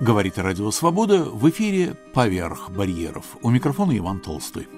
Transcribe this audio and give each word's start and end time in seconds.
Говорит 0.00 0.38
Радио 0.38 0.70
Свобода 0.70 1.24
в 1.24 1.50
эфире 1.50 1.96
«Поверх 2.14 2.70
барьеров». 2.70 3.36
У 3.42 3.50
микрофона 3.50 3.98
Иван 3.98 4.20
Толстой. 4.20 4.68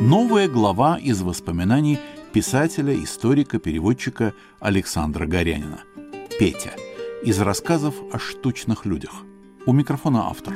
Новая 0.00 0.48
глава 0.48 0.96
из 0.98 1.22
воспоминаний 1.22 1.98
писателя, 2.32 2.94
историка, 3.02 3.58
переводчика 3.58 4.32
Александра 4.60 5.26
Горянина. 5.26 5.80
Петя. 6.38 6.70
Из 7.24 7.40
рассказов 7.40 7.96
о 8.12 8.20
штучных 8.20 8.86
людях. 8.86 9.24
У 9.66 9.72
микрофона 9.72 10.28
автор. 10.28 10.54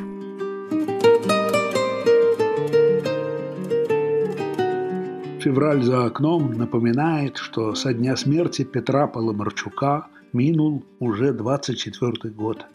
Февраль 5.40 5.82
за 5.82 6.04
окном 6.04 6.52
напоминает, 6.52 7.38
что 7.38 7.74
со 7.74 7.94
дня 7.94 8.14
смерти 8.14 8.62
Петра 8.62 9.06
Поломарчука 9.06 10.08
минул 10.34 10.84
уже 10.98 11.32
24 11.32 12.30
год. 12.34 12.66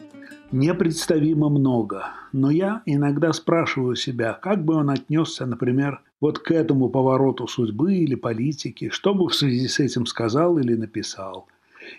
Непредставимо 0.50 1.48
много, 1.48 2.08
но 2.32 2.50
я 2.50 2.82
иногда 2.84 3.32
спрашиваю 3.32 3.94
себя, 3.94 4.32
как 4.32 4.64
бы 4.64 4.74
он 4.74 4.90
отнесся, 4.90 5.46
например, 5.46 6.02
вот 6.20 6.40
к 6.40 6.50
этому 6.50 6.88
повороту 6.88 7.46
судьбы 7.46 7.94
или 7.94 8.16
политики, 8.16 8.88
что 8.88 9.14
бы 9.14 9.28
в 9.28 9.34
связи 9.36 9.68
с 9.68 9.78
этим 9.78 10.04
сказал 10.04 10.58
или 10.58 10.74
написал. 10.74 11.46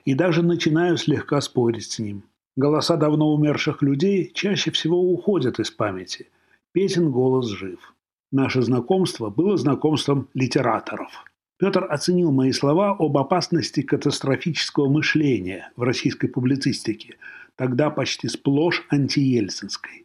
И 0.04 0.16
даже 0.16 0.44
начинаю 0.44 0.98
слегка 0.98 1.40
спорить 1.40 1.92
с 1.92 2.00
ним. 2.00 2.23
Голоса 2.58 2.98
давно 2.98 3.34
умерших 3.34 3.81
людей 3.81 4.31
чаще 4.34 4.72
всего 4.72 5.00
уходят 5.00 5.62
из 5.62 5.72
памяти. 5.72 6.28
Песен 6.73 7.09
голос 7.09 7.48
жив. 7.48 7.94
Наше 8.31 8.62
знакомство 8.62 9.30
было 9.30 9.55
знакомством 9.55 10.27
литераторов. 10.34 11.23
Петр 11.58 11.88
оценил 11.90 12.30
мои 12.31 12.52
слова 12.52 12.91
об 12.91 13.17
опасности 13.17 13.81
катастрофического 13.81 14.90
мышления 14.90 15.72
в 15.78 15.84
российской 15.84 16.28
публицистике, 16.28 17.16
тогда 17.56 17.89
почти 17.89 18.28
сплошь 18.28 18.86
антиельцинской. 18.89 20.03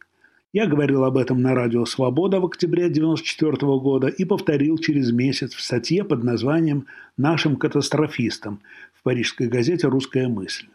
Я 0.53 0.67
говорил 0.67 1.03
об 1.03 1.17
этом 1.17 1.41
на 1.41 1.53
радио 1.53 1.83
«Свобода» 1.83 2.39
в 2.39 2.45
октябре 2.45 2.85
1994 2.85 3.79
года 3.79 4.07
и 4.07 4.23
повторил 4.23 4.77
через 4.77 5.11
месяц 5.11 5.53
в 5.53 5.61
статье 5.61 6.05
под 6.05 6.23
названием 6.23 6.87
«Нашим 7.17 7.57
катастрофистам» 7.57 8.61
в 8.93 9.03
парижской 9.03 9.47
газете 9.47 9.87
«Русская 9.87 10.29
мысль». 10.29 10.67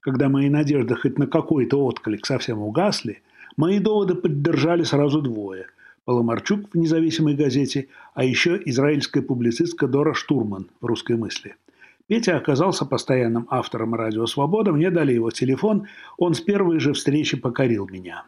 Когда 0.00 0.28
мои 0.28 0.48
надежды 0.48 0.96
хоть 0.96 1.18
на 1.18 1.28
какой-то 1.28 1.84
отклик 1.84 2.26
совсем 2.26 2.58
угасли, 2.58 3.22
мои 3.56 3.78
доводы 3.78 4.16
поддержали 4.16 4.82
сразу 4.82 5.22
двое– 5.22 5.66
Поломарчук 6.06 6.70
в 6.72 6.78
независимой 6.78 7.34
газете, 7.34 7.88
а 8.14 8.24
еще 8.24 8.62
израильская 8.64 9.22
публицистка 9.22 9.88
Дора 9.88 10.14
Штурман 10.14 10.70
в 10.80 10.86
«Русской 10.86 11.16
мысли». 11.16 11.56
Петя 12.06 12.36
оказался 12.36 12.84
постоянным 12.86 13.48
автором 13.50 13.92
«Радио 13.92 14.24
Свобода», 14.26 14.70
мне 14.70 14.92
дали 14.92 15.12
его 15.12 15.32
телефон, 15.32 15.88
он 16.16 16.34
с 16.34 16.40
первой 16.40 16.78
же 16.78 16.92
встречи 16.92 17.36
покорил 17.36 17.88
меня. 17.88 18.24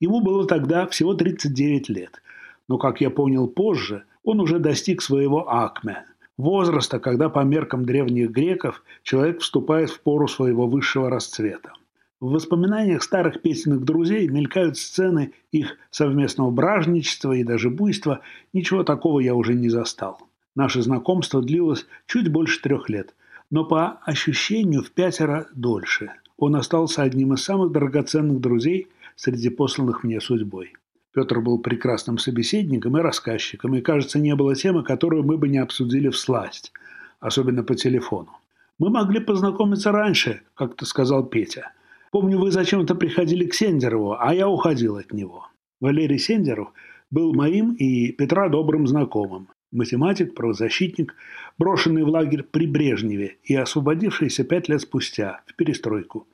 Ему 0.00 0.22
было 0.22 0.46
тогда 0.46 0.86
всего 0.86 1.12
39 1.12 1.90
лет, 1.90 2.22
но, 2.68 2.78
как 2.78 3.02
я 3.02 3.10
понял 3.10 3.48
позже, 3.48 4.04
он 4.24 4.40
уже 4.40 4.58
достиг 4.58 5.02
своего 5.02 5.52
акме, 5.52 6.06
возраста, 6.38 6.98
когда 6.98 7.28
по 7.28 7.40
меркам 7.40 7.84
древних 7.84 8.30
греков 8.30 8.82
человек 9.02 9.42
вступает 9.42 9.90
в 9.90 10.00
пору 10.00 10.26
своего 10.26 10.66
высшего 10.66 11.10
расцвета. 11.10 11.74
В 12.20 12.32
воспоминаниях 12.32 13.02
старых 13.02 13.40
песенных 13.40 13.82
друзей 13.82 14.28
мелькают 14.28 14.76
сцены 14.76 15.32
их 15.52 15.78
совместного 15.90 16.50
бражничества 16.50 17.32
и 17.32 17.44
даже 17.44 17.70
буйства. 17.70 18.20
Ничего 18.52 18.84
такого 18.84 19.20
я 19.20 19.34
уже 19.34 19.54
не 19.54 19.70
застал. 19.70 20.20
Наше 20.54 20.82
знакомство 20.82 21.40
длилось 21.40 21.86
чуть 22.06 22.28
больше 22.28 22.60
трех 22.60 22.90
лет, 22.90 23.14
но 23.50 23.64
по 23.64 24.00
ощущению 24.04 24.82
в 24.82 24.90
пятеро 24.90 25.48
дольше. 25.54 26.12
Он 26.36 26.56
остался 26.56 27.02
одним 27.02 27.32
из 27.32 27.42
самых 27.42 27.72
драгоценных 27.72 28.38
друзей 28.38 28.88
среди 29.16 29.48
посланных 29.48 30.04
мне 30.04 30.20
судьбой. 30.20 30.74
Петр 31.14 31.40
был 31.40 31.58
прекрасным 31.58 32.18
собеседником 32.18 32.98
и 32.98 33.00
рассказчиком, 33.00 33.74
и, 33.74 33.80
кажется, 33.80 34.18
не 34.18 34.34
было 34.34 34.54
темы, 34.54 34.82
которую 34.82 35.24
мы 35.24 35.38
бы 35.38 35.48
не 35.48 35.58
обсудили 35.58 36.10
в 36.10 36.18
сласть, 36.18 36.70
особенно 37.18 37.62
по 37.62 37.74
телефону. 37.74 38.36
«Мы 38.78 38.90
могли 38.90 39.20
познакомиться 39.20 39.90
раньше»,– 39.90 40.42
как-то 40.54 40.84
сказал 40.84 41.24
Петя– 41.24 41.72
Помню, 42.10 42.38
вы 42.38 42.50
зачем-то 42.50 42.96
приходили 42.96 43.46
к 43.46 43.54
Сендерову, 43.54 44.16
а 44.18 44.34
я 44.34 44.48
уходил 44.48 44.96
от 44.96 45.12
него. 45.12 45.46
Валерий 45.80 46.18
Сендеров 46.18 46.72
был 47.10 47.32
моим 47.34 47.72
и 47.74 48.10
Петра 48.12 48.48
добрым 48.48 48.88
знакомым. 48.88 49.48
Математик, 49.70 50.34
правозащитник, 50.34 51.14
брошенный 51.56 52.02
в 52.02 52.08
лагерь 52.08 52.42
при 52.42 52.66
Брежневе 52.66 53.36
и 53.44 53.54
освободившийся 53.54 54.42
пять 54.42 54.68
лет 54.68 54.80
спустя, 54.80 55.42
в 55.46 55.54
перестройку. 55.54 56.26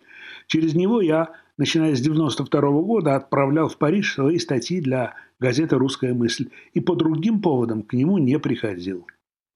Через 0.46 0.74
него 0.74 1.02
я, 1.02 1.32
начиная 1.58 1.94
с 1.94 2.00
92 2.00 2.60
года, 2.80 3.14
отправлял 3.14 3.68
в 3.68 3.76
Париж 3.76 4.14
свои 4.14 4.38
статьи 4.38 4.80
для 4.80 5.14
газеты 5.38 5.76
«Русская 5.76 6.14
мысль» 6.14 6.48
и 6.72 6.80
по 6.80 6.94
другим 6.94 7.42
поводам 7.42 7.82
к 7.82 7.92
нему 7.92 8.16
не 8.16 8.38
приходил. 8.38 9.06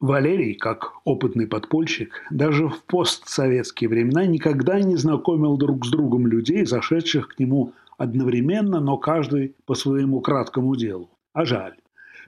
Валерий, 0.00 0.54
как 0.54 0.94
опытный 1.04 1.46
подпольщик, 1.46 2.22
даже 2.30 2.68
в 2.68 2.82
постсоветские 2.84 3.90
времена 3.90 4.24
никогда 4.24 4.80
не 4.80 4.96
знакомил 4.96 5.58
друг 5.58 5.84
с 5.84 5.90
другом 5.90 6.26
людей, 6.26 6.64
зашедших 6.64 7.28
к 7.28 7.38
нему 7.38 7.74
одновременно, 7.98 8.80
но 8.80 8.96
каждый 8.96 9.54
по 9.66 9.74
своему 9.74 10.22
краткому 10.22 10.74
делу. 10.74 11.10
А 11.34 11.44
жаль. 11.44 11.74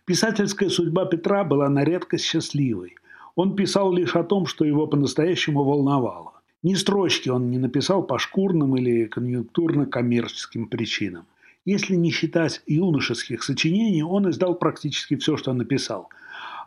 Писательская 0.05 0.69
судьба 0.69 1.07
Петра 1.07 1.45
была 1.45 1.71
на 1.71 1.83
редкость 1.83 2.27
счастливой. 2.27 2.97
Он 3.37 3.57
писал 3.57 3.91
лишь 3.91 4.17
о 4.17 4.23
том, 4.23 4.45
что 4.45 4.67
его 4.67 4.87
по-настоящему 4.87 5.65
волновало. 5.65 6.33
Ни 6.63 6.75
строчки 6.75 7.31
он 7.31 7.51
не 7.51 7.57
написал 7.57 8.03
по 8.03 8.19
шкурным 8.19 8.77
или 8.77 9.07
конъюнктурно-коммерческим 9.07 10.67
причинам. 10.67 11.25
Если 11.65 11.95
не 11.95 12.11
считать 12.11 12.61
юношеских 12.67 13.43
сочинений, 13.43 14.03
он 14.03 14.29
издал 14.29 14.57
практически 14.57 15.17
все, 15.17 15.39
что 15.39 15.55
написал– 15.55 16.11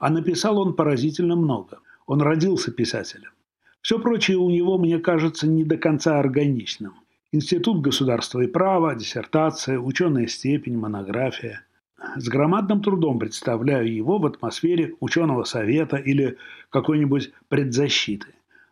а 0.06 0.12
написал 0.12 0.60
он 0.60 0.76
поразительно 0.76 1.36
много. 1.36 1.80
Он 2.06 2.22
родился 2.22 2.72
писателем. 2.72 3.32
Все 3.82 3.98
прочее 3.98 4.38
у 4.38 4.52
него, 4.52 4.78
мне 4.78 5.00
кажется, 5.00 5.48
не 5.48 5.64
до 5.64 5.78
конца 5.78 6.20
органичным. 6.20 6.94
Институт 7.32 7.82
государства 7.82 8.42
и 8.42 8.46
права, 8.46 8.94
диссертация, 8.94 9.80
ученая 9.80 10.28
степень, 10.28 10.78
монография. 10.78 11.66
С 12.18 12.28
громадным 12.30 12.84
трудом 12.84 13.18
представляю 13.18 13.92
его 13.92 14.20
в 14.20 14.28
атмосфере 14.28 14.94
ученого 15.00 15.44
совета 15.44 15.98
или 15.98 16.38
какой-нибудь 16.70 17.32
предзащиты. 17.48 18.28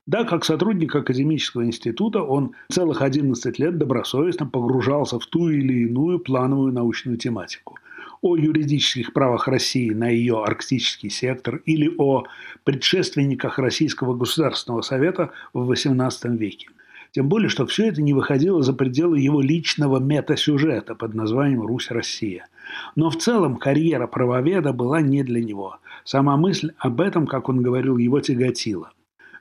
Да, 0.05 0.25
как 0.25 0.45
сотрудник 0.45 0.95
академического 0.95 1.65
института 1.65 2.21
он 2.21 2.51
целых 2.69 3.01
11 3.01 3.57
лет 3.57 3.79
добросовестно 3.79 4.45
погружался 4.45 5.17
в 5.17 5.25
ту 5.25 5.49
или 5.49 5.87
иную 5.87 6.19
плановую 6.19 6.73
научную 6.73 7.17
тематику 7.17 7.79
о 8.23 8.37
юридических 8.37 9.11
правах 9.11 9.49
России 9.49 9.91
на 9.91 10.07
ее 10.07 10.41
арктический 10.41 11.09
сектор 11.09 11.57
или 11.65 11.93
о 11.97 12.23
предшественниках 12.63 13.59
Российского 13.59 14.15
государственного 14.15 14.81
совета 14.81 15.31
в 15.51 15.69
XVIII 15.69 16.37
веке. 16.37 16.69
Тем 17.11 17.27
более, 17.27 17.49
что 17.49 17.67
все 17.67 17.89
это 17.89 18.01
не 18.01 18.13
выходило 18.13 18.63
за 18.63 18.73
пределы 18.73 19.19
его 19.19 19.41
личного 19.41 19.99
метасюжета 19.99 20.95
под 20.95 21.13
названием 21.13 21.61
«Русь-Россия». 21.61 22.47
Но 22.95 23.09
в 23.09 23.17
целом 23.17 23.57
карьера 23.57 24.07
правоведа 24.07 24.71
была 24.71 25.01
не 25.01 25.21
для 25.23 25.43
него. 25.43 25.77
Сама 26.05 26.37
мысль 26.37 26.71
об 26.77 27.01
этом, 27.01 27.27
как 27.27 27.49
он 27.49 27.61
говорил, 27.61 27.97
его 27.97 28.21
тяготила. 28.21 28.93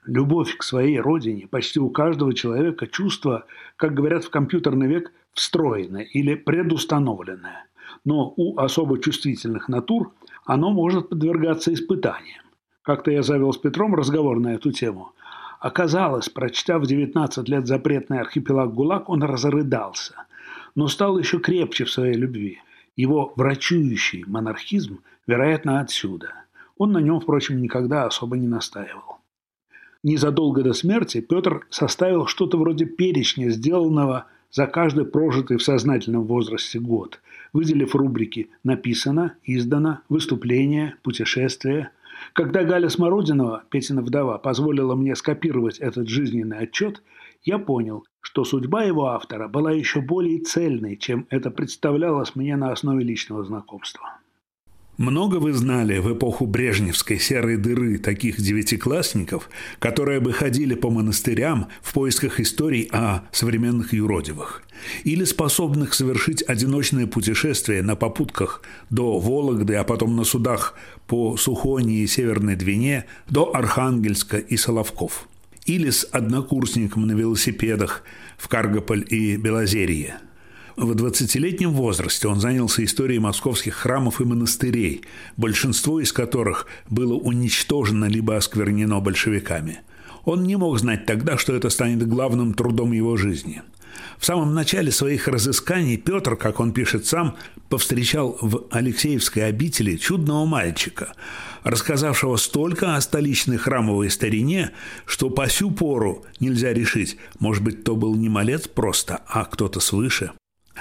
Любовь 0.04 0.56
к 0.56 0.64
своей 0.64 0.98
родине 0.98 1.46
почти 1.48 1.78
у 1.78 1.88
каждого 1.88 2.34
человека 2.34 2.88
чувство, 2.88 3.46
как 3.76 3.94
говорят 3.94 4.24
в 4.24 4.30
компьютерный 4.30 4.88
век, 4.88 5.12
встроенное 5.32 6.02
или 6.02 6.34
предустановленное 6.34 7.66
но 8.04 8.32
у 8.36 8.58
особо 8.58 9.00
чувствительных 9.00 9.68
натур 9.68 10.12
оно 10.44 10.70
может 10.70 11.08
подвергаться 11.08 11.72
испытаниям. 11.72 12.42
Как-то 12.82 13.10
я 13.10 13.22
завел 13.22 13.52
с 13.52 13.58
Петром 13.58 13.94
разговор 13.94 14.40
на 14.40 14.54
эту 14.54 14.72
тему. 14.72 15.12
Оказалось, 15.60 16.28
прочитав 16.28 16.84
19 16.84 17.48
лет 17.48 17.66
запретный 17.66 18.20
архипелаг 18.20 18.74
ГУЛАГ, 18.74 19.08
он 19.08 19.22
разрыдался, 19.22 20.14
но 20.74 20.88
стал 20.88 21.18
еще 21.18 21.38
крепче 21.38 21.84
в 21.84 21.90
своей 21.90 22.14
любви. 22.14 22.58
Его 22.96 23.32
врачующий 23.36 24.24
монархизм, 24.26 25.00
вероятно, 25.26 25.80
отсюда. 25.80 26.32
Он 26.76 26.90
на 26.90 26.98
нем, 26.98 27.20
впрочем, 27.20 27.62
никогда 27.62 28.06
особо 28.06 28.36
не 28.36 28.48
настаивал. 28.48 29.20
Незадолго 30.02 30.62
до 30.62 30.72
смерти 30.72 31.20
Петр 31.20 31.64
составил 31.70 32.26
что-то 32.26 32.58
вроде 32.58 32.86
перечня, 32.86 33.50
сделанного 33.50 34.26
за 34.52 34.66
каждый 34.66 35.06
прожитый 35.06 35.56
в 35.56 35.62
сознательном 35.62 36.24
возрасте 36.24 36.78
год, 36.78 37.20
выделив 37.52 37.94
рубрики 37.94 38.50
«Написано», 38.62 39.34
«Издано», 39.44 40.00
«Выступление», 40.08 40.94
«Путешествие». 41.02 41.90
Когда 42.34 42.62
Галя 42.62 42.88
Смородинова, 42.88 43.64
Петина 43.70 44.02
вдова, 44.02 44.38
позволила 44.38 44.94
мне 44.94 45.16
скопировать 45.16 45.78
этот 45.78 46.08
жизненный 46.08 46.58
отчет, 46.58 47.02
я 47.42 47.58
понял, 47.58 48.04
что 48.20 48.44
судьба 48.44 48.84
его 48.84 49.06
автора 49.06 49.48
была 49.48 49.72
еще 49.72 50.00
более 50.00 50.38
цельной, 50.38 50.96
чем 50.96 51.26
это 51.30 51.50
представлялось 51.50 52.36
мне 52.36 52.54
на 52.56 52.70
основе 52.70 53.02
личного 53.02 53.42
знакомства. 53.44 54.18
Много 55.02 55.40
вы 55.40 55.52
знали 55.52 55.98
в 55.98 56.14
эпоху 56.14 56.46
брежневской 56.46 57.18
серой 57.18 57.56
дыры 57.56 57.98
таких 57.98 58.40
девятиклассников, 58.40 59.50
которые 59.80 60.20
бы 60.20 60.32
ходили 60.32 60.76
по 60.76 60.90
монастырям 60.90 61.66
в 61.82 61.92
поисках 61.92 62.38
историй 62.38 62.88
о 62.92 63.22
современных 63.32 63.94
юродивых? 63.94 64.62
Или 65.02 65.24
способных 65.24 65.94
совершить 65.94 66.44
одиночное 66.44 67.08
путешествие 67.08 67.82
на 67.82 67.96
попутках 67.96 68.62
до 68.90 69.18
Вологды, 69.18 69.74
а 69.74 69.82
потом 69.82 70.14
на 70.14 70.22
судах 70.22 70.76
по 71.08 71.36
Сухони 71.36 72.04
и 72.04 72.06
Северной 72.06 72.54
Двине 72.54 73.06
до 73.28 73.56
Архангельска 73.56 74.38
и 74.38 74.56
Соловков? 74.56 75.26
Или 75.66 75.90
с 75.90 76.06
однокурсником 76.12 77.08
на 77.08 77.12
велосипедах 77.14 78.04
в 78.38 78.46
Каргополь 78.46 79.04
и 79.10 79.36
Белозерье– 79.36 80.20
в 80.82 80.90
20-летнем 80.92 81.70
возрасте 81.70 82.26
он 82.28 82.40
занялся 82.40 82.84
историей 82.84 83.20
московских 83.20 83.74
храмов 83.74 84.20
и 84.20 84.24
монастырей, 84.24 85.02
большинство 85.36 86.00
из 86.00 86.12
которых 86.12 86.66
было 86.90 87.14
уничтожено 87.14 88.06
либо 88.06 88.36
осквернено 88.36 89.00
большевиками. 89.00 89.80
Он 90.24 90.42
не 90.42 90.56
мог 90.56 90.78
знать 90.78 91.06
тогда, 91.06 91.38
что 91.38 91.54
это 91.54 91.70
станет 91.70 92.06
главным 92.06 92.54
трудом 92.54 92.92
его 92.92 93.16
жизни. 93.16 93.62
В 94.18 94.26
самом 94.26 94.54
начале 94.54 94.90
своих 94.90 95.28
разысканий 95.28 95.96
Петр, 95.96 96.36
как 96.36 96.60
он 96.60 96.72
пишет 96.72 97.06
сам, 97.06 97.36
повстречал 97.68 98.36
в 98.40 98.66
Алексеевской 98.70 99.46
обители 99.46 99.96
чудного 99.96 100.44
мальчика, 100.46 101.12
рассказавшего 101.64 102.36
столько 102.36 102.96
о 102.96 103.00
столичной 103.00 103.56
храмовой 103.56 104.10
старине, 104.10 104.70
что 105.06 105.30
по 105.30 105.48
сю 105.48 105.70
пору 105.70 106.24
нельзя 106.40 106.72
решить, 106.72 107.16
может 107.38 107.62
быть, 107.62 107.84
то 107.84 107.96
был 107.96 108.14
не 108.14 108.28
малец 108.28 108.68
просто, 108.68 109.20
а 109.26 109.44
кто-то 109.44 109.80
свыше. 109.80 110.32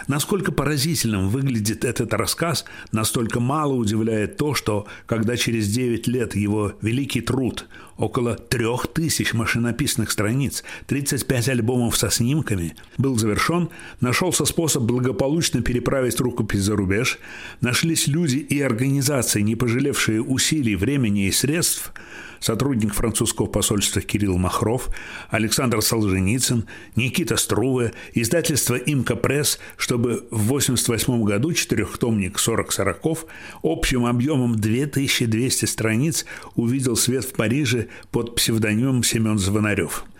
Насколько 0.07 0.51
поразительным 0.51 1.29
выглядит 1.29 1.83
этот 1.83 2.13
рассказ, 2.13 2.65
настолько 2.91 3.39
мало 3.39 3.73
удивляет 3.73 4.37
то, 4.37 4.53
что 4.53 4.87
когда 5.05 5.35
через 5.35 5.67
9 5.67 6.07
лет 6.07 6.35
его 6.35 6.73
великий 6.81 7.21
труд, 7.21 7.67
около 8.01 8.35
трех 8.35 8.87
тысяч 8.87 9.33
машинописных 9.33 10.11
страниц, 10.11 10.63
35 10.87 11.49
альбомов 11.49 11.95
со 11.95 12.09
снимками, 12.09 12.75
был 12.97 13.17
завершен, 13.17 13.69
нашелся 13.99 14.45
способ 14.45 14.83
благополучно 14.83 15.61
переправить 15.61 16.19
рукопись 16.19 16.61
за 16.61 16.75
рубеж, 16.75 17.19
нашлись 17.61 18.07
люди 18.07 18.37
и 18.37 18.59
организации, 18.59 19.41
не 19.41 19.55
пожалевшие 19.55 20.21
усилий, 20.21 20.75
времени 20.75 21.27
и 21.27 21.31
средств– 21.31 21.93
сотрудник 22.41 22.93
французского 22.93 23.45
посольства 23.45 24.01
Кирилл 24.01 24.37
Махров, 24.37 24.89
Александр 25.29 25.81
Солженицын, 25.81 26.65
Никита 26.97 27.37
Струве, 27.37 27.93
издательство 28.13 28.75
«Имка 28.75 29.15
Пресс», 29.15 29.59
чтобы 29.77 30.25
в 30.31 30.51
1988 30.51 31.23
году 31.23 31.53
четырехтомник 31.53 32.37
«40 32.37 32.71
сороков» 32.71 33.25
общим 33.63 34.05
объемом 34.05 34.55
2200 34.55 35.65
страниц 35.65 36.25
увидел 36.55 36.97
свет 36.97 37.23
в 37.23 37.33
Париже 37.33 37.87
под 38.11 38.35
псевдонимом 38.35 39.03
Семен 39.03 39.37
Звонарев– 39.37 40.05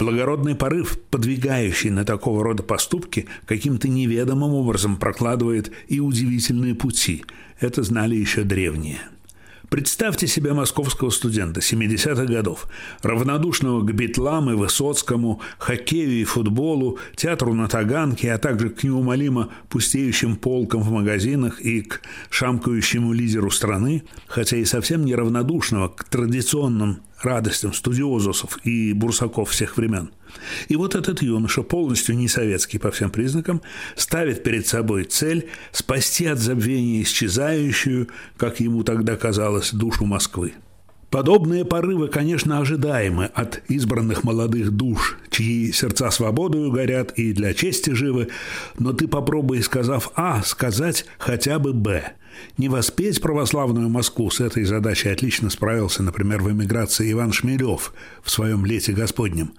Благородный 0.00 0.54
порыв, 0.54 0.98
подвигающий 1.10 1.90
на 1.90 2.06
такого 2.06 2.42
рода 2.42 2.62
поступки, 2.62 3.26
каким-то 3.44 3.86
неведомым 3.86 4.54
образом 4.54 4.96
прокладывает 4.96 5.70
и 5.88 6.00
удивительные 6.00 6.74
пути. 6.74 7.22
Это 7.60 7.82
знали 7.82 8.14
еще 8.16 8.42
древние. 8.44 9.00
Представьте 9.68 10.26
себе 10.26 10.54
московского 10.54 11.10
студента 11.10 11.60
70-х 11.60 12.24
годов, 12.24 12.66
равнодушного 13.02 13.82
к 13.82 13.92
битлам 13.92 14.50
и 14.50 14.54
Высоцкому, 14.54 15.42
хоккею 15.58 16.12
и 16.12 16.24
футболу, 16.24 16.98
театру 17.14 17.52
на 17.52 17.68
Таганке, 17.68 18.32
а 18.32 18.38
также 18.38 18.70
к 18.70 18.82
неумолимо 18.82 19.50
пустеющим 19.68 20.36
полкам 20.36 20.80
в 20.80 20.90
магазинах 20.90 21.60
и 21.60 21.82
к 21.82 22.00
шамкающему 22.30 23.12
лидеру 23.12 23.50
страны, 23.50 24.02
хотя 24.26 24.56
и 24.56 24.64
совсем 24.64 25.04
не 25.04 25.14
равнодушного 25.14 25.88
к 25.88 26.04
традиционным 26.04 27.02
радостям 27.22 27.72
студиозусов 27.72 28.58
и 28.64 28.92
бурсаков 28.92 29.50
всех 29.50 29.76
времен. 29.76 30.10
И 30.68 30.76
вот 30.76 30.94
этот 30.94 31.22
юноша, 31.22 31.62
полностью 31.62 32.16
не 32.16 32.28
советский 32.28 32.78
по 32.78 32.90
всем 32.90 33.10
признакам, 33.10 33.62
ставит 33.96 34.42
перед 34.42 34.66
собой 34.66 35.04
цель 35.04 35.48
спасти 35.72 36.26
от 36.26 36.38
забвения 36.38 37.02
исчезающую, 37.02 38.08
как 38.36 38.60
ему 38.60 38.84
тогда 38.84 39.16
казалось, 39.16 39.72
душу 39.72 40.04
Москвы. 40.04 40.54
Подобные 41.10 41.64
порывы, 41.64 42.06
конечно, 42.06 42.60
ожидаемы 42.60 43.24
от 43.24 43.62
избранных 43.68 44.22
молодых 44.22 44.70
душ, 44.70 45.18
чьи 45.28 45.72
сердца 45.72 46.08
свободою 46.12 46.70
горят 46.70 47.10
и 47.18 47.32
для 47.32 47.52
чести 47.52 47.90
живы, 47.90 48.28
но 48.78 48.92
ты 48.92 49.08
попробуй, 49.08 49.60
сказав 49.62 50.12
«А», 50.14 50.40
сказать 50.42 51.04
хотя 51.18 51.58
бы 51.58 51.72
«Б». 51.72 52.12
Не 52.56 52.68
воспеть 52.68 53.20
православную 53.20 53.88
Москву 53.88 54.30
с 54.30 54.40
этой 54.40 54.64
задачей 54.64 55.08
отлично 55.08 55.50
справился, 55.50 56.02
например, 56.02 56.42
в 56.42 56.50
эмиграции 56.50 57.10
Иван 57.12 57.32
Шмелев 57.32 57.92
в 58.22 58.30
своем 58.30 58.64
«Лете 58.64 58.92
Господнем», 58.92 59.52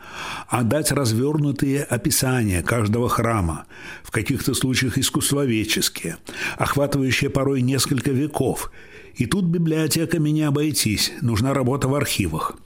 а 0.47 0.63
дать 0.63 0.91
развернутые 0.91 1.83
описания 1.83 2.61
каждого 2.61 3.09
храма, 3.09 3.65
в 4.03 4.11
каких-то 4.11 4.53
случаях 4.53 4.97
искусствоведческие, 4.97 6.17
охватывающие 6.57 7.29
порой 7.29 7.61
несколько 7.61 8.11
веков– 8.11 8.71
и 9.15 9.25
тут 9.25 9.45
библиотеками 9.45 10.29
не 10.29 10.43
обойтись, 10.43 11.13
нужна 11.21 11.53
работа 11.53 11.87
в 11.87 11.95
архивах. 11.95 12.57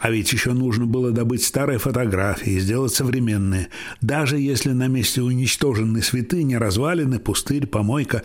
А 0.00 0.10
ведь 0.10 0.32
еще 0.32 0.52
нужно 0.52 0.86
было 0.86 1.12
добыть 1.12 1.44
старые 1.44 1.78
фотографии, 1.78 2.58
сделать 2.58 2.94
современные. 2.94 3.68
Даже 4.00 4.38
если 4.38 4.72
на 4.72 4.88
месте 4.88 5.20
уничтоженной 5.22 6.02
святыни 6.02 6.54
развалины, 6.54 7.18
пустырь, 7.18 7.66
помойка, 7.66 8.22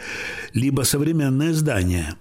либо 0.53 0.83
современное 0.83 1.53
здание. 1.53 2.15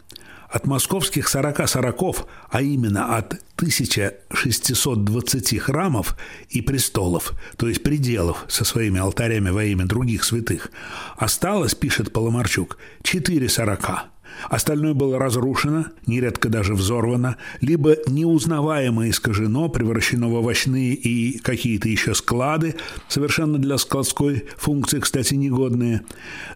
От 0.48 0.66
московских 0.66 1.28
40 1.28 1.68
сороков, 1.68 2.26
а 2.50 2.62
именно 2.62 3.16
от 3.16 3.34
1620 3.56 5.58
храмов 5.58 6.16
и 6.50 6.62
престолов, 6.62 7.32
то 7.56 7.68
есть 7.68 7.82
пределов 7.82 8.44
со 8.48 8.64
своими 8.64 9.00
алтарями 9.00 9.50
во 9.50 9.64
имя 9.64 9.86
других 9.86 10.22
святых, 10.22 10.70
осталось, 11.16 11.74
пишет 11.74 12.12
Поломарчук, 12.12 12.78
4 13.02 13.48
сорока– 13.48 14.04
Остальное 14.48 14.94
было 14.94 15.18
разрушено, 15.18 15.86
нередко 16.06 16.48
даже 16.48 16.74
взорвано, 16.74 17.36
либо 17.60 17.96
неузнаваемо 18.06 19.08
искажено, 19.08 19.68
превращено 19.68 20.28
в 20.28 20.34
овощные 20.34 20.94
и 20.94 21.38
какие-то 21.38 21.88
еще 21.88 22.14
склады, 22.14 22.76
совершенно 23.08 23.58
для 23.58 23.78
складской 23.78 24.44
функции, 24.56 25.00
кстати, 25.00 25.34
негодные. 25.34 26.02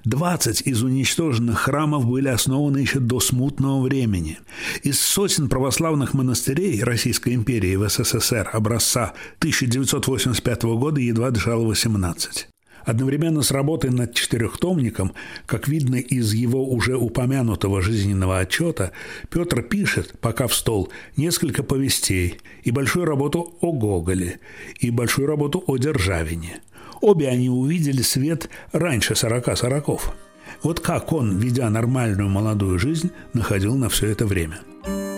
20 0.04 0.62
из 0.62 0.82
уничтоженных 0.82 1.58
храмов 1.60 2.06
были 2.06 2.28
основаны 2.28 2.78
еще 2.78 3.00
до 3.00 3.20
смутного 3.20 3.82
времени. 3.82 4.38
Из 4.82 5.00
сотен 5.00 5.48
православных 5.48 6.14
монастырей 6.14 6.82
Российской 6.82 7.34
империи 7.34 7.76
в 7.76 7.88
СССР 7.88 8.50
образца 8.52 9.14
1985 9.38 10.62
года 10.62 11.00
едва 11.00 11.30
дышало 11.30 11.66
18. 11.66 12.48
Одновременно 12.84 13.42
с 13.42 13.50
работой 13.50 13.90
над 13.90 14.14
четырехтомником, 14.14 15.12
как 15.46 15.68
видно 15.68 15.96
из 15.96 16.32
его 16.32 16.68
уже 16.68 16.96
упомянутого 16.96 17.82
жизненного 17.82 18.38
отчета, 18.38 18.92
Петр 19.28 19.62
пишет, 19.62 20.14
пока 20.20 20.46
в 20.46 20.54
стол, 20.54 20.90
несколько 21.16 21.62
повестей 21.62 22.38
и 22.62 22.70
большую 22.70 23.04
работу 23.04 23.54
о 23.60 23.72
Гоголе, 23.72 24.40
и 24.78 24.90
большую 24.90 25.28
работу 25.28 25.62
о 25.66 25.76
Державине. 25.76 26.60
Обе 27.00 27.28
они 27.28 27.48
увидели 27.48 28.02
свет 28.02 28.48
раньше 28.72 29.14
сорока 29.14 29.56
сороков. 29.56 30.14
Вот 30.62 30.80
как 30.80 31.12
он, 31.12 31.38
ведя 31.38 31.70
нормальную 31.70 32.28
молодую 32.28 32.78
жизнь, 32.78 33.10
находил 33.32 33.76
на 33.76 33.88
все 33.88 34.08
это 34.08 34.26
время– 34.26 34.60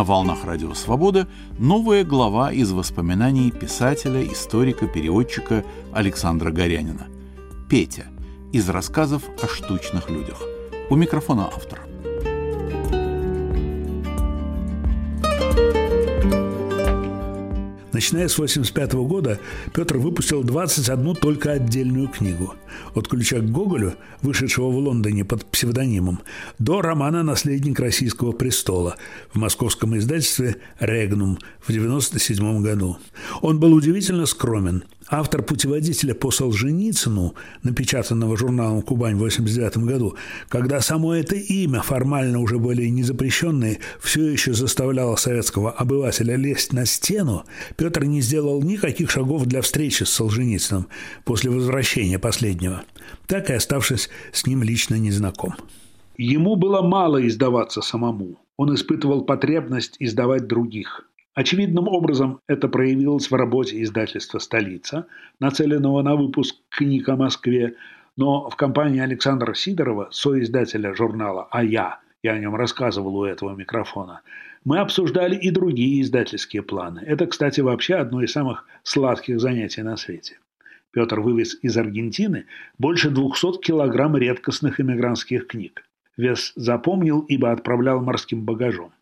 На 0.00 0.04
волнах 0.04 0.46
Радио 0.46 0.72
Свобода 0.72 1.28
новая 1.58 2.04
глава 2.04 2.52
из 2.52 2.72
воспоминаний 2.72 3.50
писателя, 3.50 4.24
историка, 4.24 4.86
переводчика 4.86 5.62
Александра 5.92 6.50
Горянина. 6.50 7.08
«Петя» 7.68 8.06
из 8.50 8.66
рассказов 8.70 9.24
о 9.42 9.46
штучных 9.46 10.08
людях. 10.08 10.40
У 10.88 10.96
микрофона 10.96 11.48
автор. 11.54 11.79
Начиная 18.00 18.28
с 18.28 18.32
1985 18.32 18.92
года 19.06 19.38
Петр 19.74 19.98
выпустил 19.98 20.42
21 20.42 21.16
только 21.16 21.52
отдельную 21.52 22.08
книгу. 22.08 22.54
От 22.94 23.08
«Ключа 23.08 23.40
к 23.40 23.50
Гоголю», 23.50 23.94
вышедшего 24.22 24.70
в 24.70 24.76
Лондоне 24.78 25.26
под 25.26 25.44
псевдонимом, 25.44 26.20
до 26.58 26.80
романа 26.80 27.22
«Наследник 27.22 27.78
российского 27.78 28.32
престола» 28.32 28.96
в 29.34 29.38
московском 29.38 29.98
издательстве 29.98 30.56
«Регнум» 30.78 31.40
в 31.60 31.68
1997 31.68 32.62
году. 32.62 32.96
Он 33.42 33.60
был 33.60 33.74
удивительно 33.74 34.24
скромен. 34.24 34.84
Автор 35.12 35.42
путеводителя 35.42 36.14
по 36.14 36.30
Солженицыну, 36.30 37.34
напечатанного 37.64 38.36
журналом 38.36 38.80
«Кубань» 38.80 39.14
в 39.14 39.24
1989 39.24 39.88
году, 39.88 40.14
когда 40.48 40.80
само 40.80 41.14
это 41.14 41.34
имя, 41.34 41.80
формально 41.82 42.38
уже 42.38 42.60
более 42.60 42.90
незапрещенное, 42.90 43.78
все 44.00 44.28
еще 44.28 44.52
заставляло 44.52 45.16
советского 45.16 45.72
обывателя 45.72 46.36
лезть 46.36 46.72
на 46.72 46.86
стену, 46.86 47.42
Петр 47.76 48.04
не 48.04 48.20
сделал 48.20 48.62
никаких 48.62 49.10
шагов 49.10 49.46
для 49.46 49.62
встречи 49.62 50.04
с 50.04 50.10
Солженицыным 50.10 50.86
после 51.24 51.50
возвращения 51.50 52.20
последнего, 52.20 52.84
так 53.26 53.50
и 53.50 53.54
оставшись 53.54 54.10
с 54.30 54.46
ним 54.46 54.62
лично 54.62 54.94
незнаком. 54.94 55.54
Ему 56.18 56.54
было 56.54 56.82
мало 56.82 57.26
издаваться 57.26 57.80
самому. 57.80 58.38
Он 58.56 58.72
испытывал 58.76 59.24
потребность 59.24 59.96
издавать 59.98 60.46
других– 60.46 61.04
Очевидным 61.40 61.88
образом 61.88 62.40
это 62.48 62.68
проявилось 62.68 63.30
в 63.30 63.34
работе 63.34 63.82
издательства 63.82 64.38
«Столица», 64.40 65.06
нацеленного 65.38 66.02
на 66.02 66.14
выпуск 66.14 66.56
книг 66.68 67.08
о 67.08 67.16
Москве, 67.16 67.76
но 68.18 68.50
в 68.50 68.56
компании 68.56 69.00
Александра 69.00 69.54
Сидорова, 69.54 70.08
соиздателя 70.10 70.94
журнала 70.94 71.48
«А 71.50 71.64
я», 71.64 72.00
я 72.22 72.32
о 72.32 72.38
нем 72.38 72.56
рассказывал 72.56 73.16
у 73.16 73.24
этого 73.24 73.56
микрофона, 73.56 74.20
мы 74.66 74.80
обсуждали 74.80 75.34
и 75.34 75.50
другие 75.50 76.02
издательские 76.02 76.62
планы. 76.62 77.00
Это, 77.06 77.26
кстати, 77.26 77.62
вообще 77.62 77.94
одно 77.94 78.22
из 78.22 78.32
самых 78.32 78.66
сладких 78.82 79.40
занятий 79.40 79.80
на 79.80 79.96
свете. 79.96 80.36
Петр 80.90 81.20
вывез 81.20 81.58
из 81.62 81.74
Аргентины 81.74 82.44
больше 82.76 83.08
200 83.08 83.62
килограмм 83.62 84.14
редкостных 84.14 84.78
эмигрантских 84.78 85.46
книг. 85.46 85.86
Вес 86.18 86.52
запомнил, 86.54 87.20
ибо 87.20 87.50
отправлял 87.50 88.02
морским 88.02 88.44
багажом. 88.44 88.92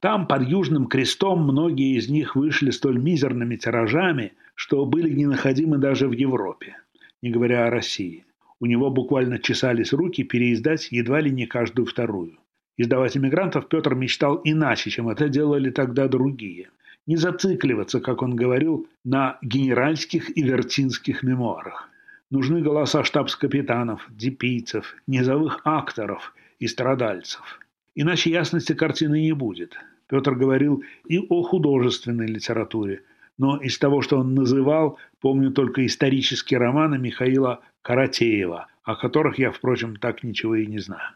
Там, 0.00 0.28
под 0.28 0.48
Южным 0.48 0.86
крестом, 0.86 1.42
многие 1.42 1.96
из 1.96 2.08
них 2.08 2.36
вышли 2.36 2.70
столь 2.70 2.98
мизерными 2.98 3.56
тиражами, 3.56 4.34
что 4.54 4.86
были 4.86 5.12
ненаходимы 5.12 5.78
даже 5.78 6.06
в 6.06 6.12
Европе, 6.12 6.76
не 7.20 7.30
говоря 7.30 7.66
о 7.66 7.70
России. 7.70 8.24
У 8.60 8.66
него 8.66 8.90
буквально 8.90 9.40
чесались 9.40 9.92
руки 9.92 10.22
переиздать 10.22 10.92
едва 10.92 11.20
ли 11.20 11.32
не 11.32 11.46
каждую 11.46 11.86
вторую. 11.86 12.38
Издавать 12.76 13.16
иммигрантов 13.16 13.68
Петр 13.68 13.96
мечтал 13.96 14.40
иначе, 14.44 14.90
чем 14.90 15.08
это 15.08 15.28
делали 15.28 15.70
тогда 15.70 16.06
другие. 16.06 16.70
Не 17.08 17.16
зацикливаться, 17.16 18.00
как 18.00 18.22
он 18.22 18.36
говорил, 18.36 18.86
на 19.04 19.38
генеральских 19.42 20.36
и 20.36 20.42
вертинских 20.42 21.24
мемуарах. 21.24 21.88
Нужны 22.30 22.62
голоса 22.62 23.02
штабс-капитанов, 23.02 24.06
депийцев, 24.10 24.94
низовых 25.08 25.60
акторов 25.64 26.34
и 26.60 26.68
страдальцев– 26.68 27.58
Иначе 28.00 28.30
ясности 28.30 28.74
картины 28.74 29.22
не 29.22 29.32
будет. 29.32 29.76
Петр 30.06 30.36
говорил 30.36 30.84
и 31.08 31.18
о 31.18 31.42
художественной 31.42 32.28
литературе, 32.28 33.02
но 33.38 33.56
из 33.56 33.76
того, 33.76 34.02
что 34.02 34.18
он 34.18 34.36
называл, 34.36 34.98
помню 35.20 35.50
только 35.50 35.84
исторические 35.84 36.60
романы 36.60 36.96
Михаила 36.96 37.60
Каратеева, 37.82 38.68
о 38.84 38.94
которых 38.94 39.40
я, 39.40 39.50
впрочем, 39.50 39.96
так 39.96 40.22
ничего 40.22 40.54
и 40.54 40.66
не 40.66 40.78
знаю. 40.78 41.10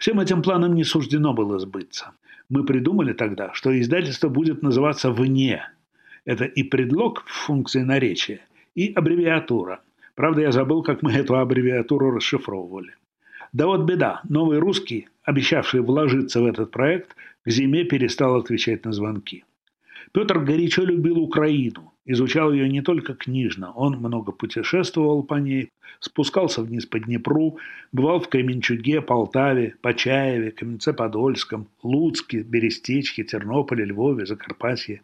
Всем 0.00 0.18
этим 0.18 0.42
планам 0.42 0.74
не 0.74 0.82
суждено 0.82 1.32
было 1.32 1.60
сбыться. 1.60 2.10
Мы 2.48 2.64
придумали 2.64 3.12
тогда, 3.12 3.52
что 3.54 3.70
издательство 3.78 4.28
будет 4.28 4.62
называться 4.62 5.12
«Вне». 5.12 5.62
Это 6.24 6.44
и 6.44 6.64
предлог 6.64 7.22
в 7.24 7.30
функции 7.30 7.82
наречия, 7.82 8.40
и 8.74 8.92
аббревиатура. 8.92 9.80
Правда, 10.16 10.40
я 10.40 10.50
забыл, 10.50 10.82
как 10.82 11.02
мы 11.02 11.12
эту 11.12 11.38
аббревиатуру 11.38 12.10
расшифровывали. 12.10 12.96
Да 13.52 13.66
вот 13.66 13.82
беда, 13.82 14.20
новый 14.28 14.58
русский, 14.58 15.08
обещавший 15.30 15.80
вложиться 15.80 16.40
в 16.40 16.46
этот 16.46 16.70
проект, 16.70 17.16
к 17.44 17.50
зиме 17.50 17.84
перестал 17.84 18.36
отвечать 18.36 18.84
на 18.84 18.92
звонки. 18.92 19.44
Петр 20.12 20.40
горячо 20.40 20.82
любил 20.82 21.18
Украину, 21.18 21.92
изучал 22.04 22.52
ее 22.52 22.68
не 22.68 22.82
только 22.82 23.14
книжно, 23.14 23.72
он 23.72 23.98
много 23.98 24.32
путешествовал 24.32 25.22
по 25.22 25.34
ней, 25.34 25.70
спускался 26.00 26.62
вниз 26.62 26.86
по 26.86 26.98
Днепру, 26.98 27.58
бывал 27.92 28.18
в 28.18 28.28
Кременчуге, 28.28 29.00
Полтаве, 29.02 29.74
Почаеве, 29.82 30.50
Каменце-Подольском, 30.50 31.66
Луцке, 31.82 32.42
Берестечке, 32.42 33.22
Тернополе, 33.22 33.84
Львове, 33.84 34.26
Закарпатье. 34.26 35.02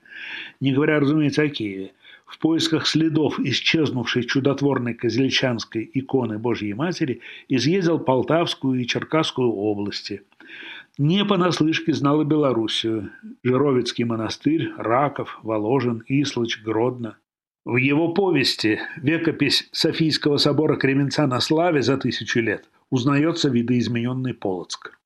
Не 0.61 0.73
говоря, 0.73 0.99
разумеется, 0.99 1.42
о 1.42 1.49
Киеве– 1.49 1.92
в 2.26 2.38
поисках 2.38 2.87
следов 2.87 3.38
исчезнувшей 3.38 4.25
чудотворной 4.25 4.95
козельчанской 4.95 5.88
иконы 5.95 6.38
Божьей 6.38 6.75
Матери 6.75 7.21
изъездил 7.49 8.00
Полтавскую 8.00 8.80
и 8.80 8.87
Черкасскую 8.87 9.50
области. 9.52 10.23
Не 10.99 11.25
понаслышке 11.25 11.92
знал 11.92 12.23
и 12.23 12.25
Белоруссию, 12.25 13.11
Жировицкий 13.42 14.04
монастырь, 14.04 14.73
Раков, 14.76 15.38
Воложин, 15.42 16.02
Ислыч, 16.09 16.62
Гродно. 16.62 17.16
В 17.64 17.76
его 17.76 18.12
повести 18.12 18.80
«Векопись 18.97 19.68
Софийского 19.73 20.37
собора 20.37 20.76
Кременца 20.76 21.26
на 21.26 21.40
славе 21.40 21.83
за 21.83 21.97
тысячу 21.97 22.40
лет» 22.40 22.68
узнается 22.90 23.49
видоизмененный 23.49 24.35
Полоцк. 24.35 24.99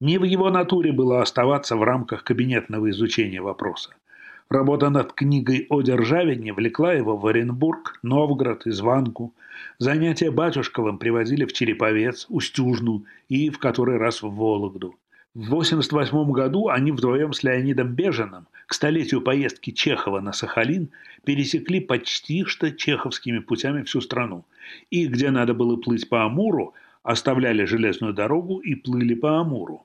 Не 0.00 0.18
в 0.18 0.24
его 0.24 0.50
натуре 0.50 0.92
было 0.92 1.22
оставаться 1.22 1.76
в 1.76 1.82
рамках 1.82 2.24
кабинетного 2.24 2.90
изучения 2.90 3.40
вопроса. 3.40 3.94
Работа 4.48 4.90
над 4.90 5.12
книгой 5.12 5.66
о 5.70 5.82
Державине 5.82 6.52
влекла 6.52 6.92
его 6.92 7.16
в 7.16 7.26
Оренбург, 7.26 7.98
Новгород, 8.04 8.64
Изванку. 8.68 9.34
Занятия 9.78 10.30
Батюшковым 10.30 10.98
привозили 10.98 11.44
в 11.44 11.52
Череповец, 11.52 12.26
Устюжну 12.28 13.04
и 13.28 13.50
в 13.50 13.58
который 13.58 13.96
раз 13.96 14.22
в 14.22 14.30
Вологду. 14.30 14.94
В 15.34 15.52
1988 15.52 16.30
году 16.30 16.68
они 16.68 16.92
вдвоем 16.92 17.32
с 17.32 17.42
Леонидом 17.42 17.94
Бежиным 17.94 18.46
к 18.68 18.74
столетию 18.74 19.20
поездки 19.20 19.72
Чехова 19.72 20.20
на 20.20 20.32
Сахалин 20.32 20.90
пересекли 21.24 21.80
почти 21.80 22.44
что 22.44 22.70
чеховскими 22.70 23.40
путями 23.40 23.82
всю 23.82 24.00
страну. 24.00 24.44
И 24.90 25.08
где 25.08 25.30
надо 25.32 25.54
было 25.54 25.76
плыть 25.76 26.08
по 26.08 26.24
Амуру, 26.24 26.72
оставляли 27.02 27.64
железную 27.64 28.14
дорогу 28.14 28.58
и 28.58 28.76
плыли 28.76 29.14
по 29.14 29.40
Амуру. 29.40 29.84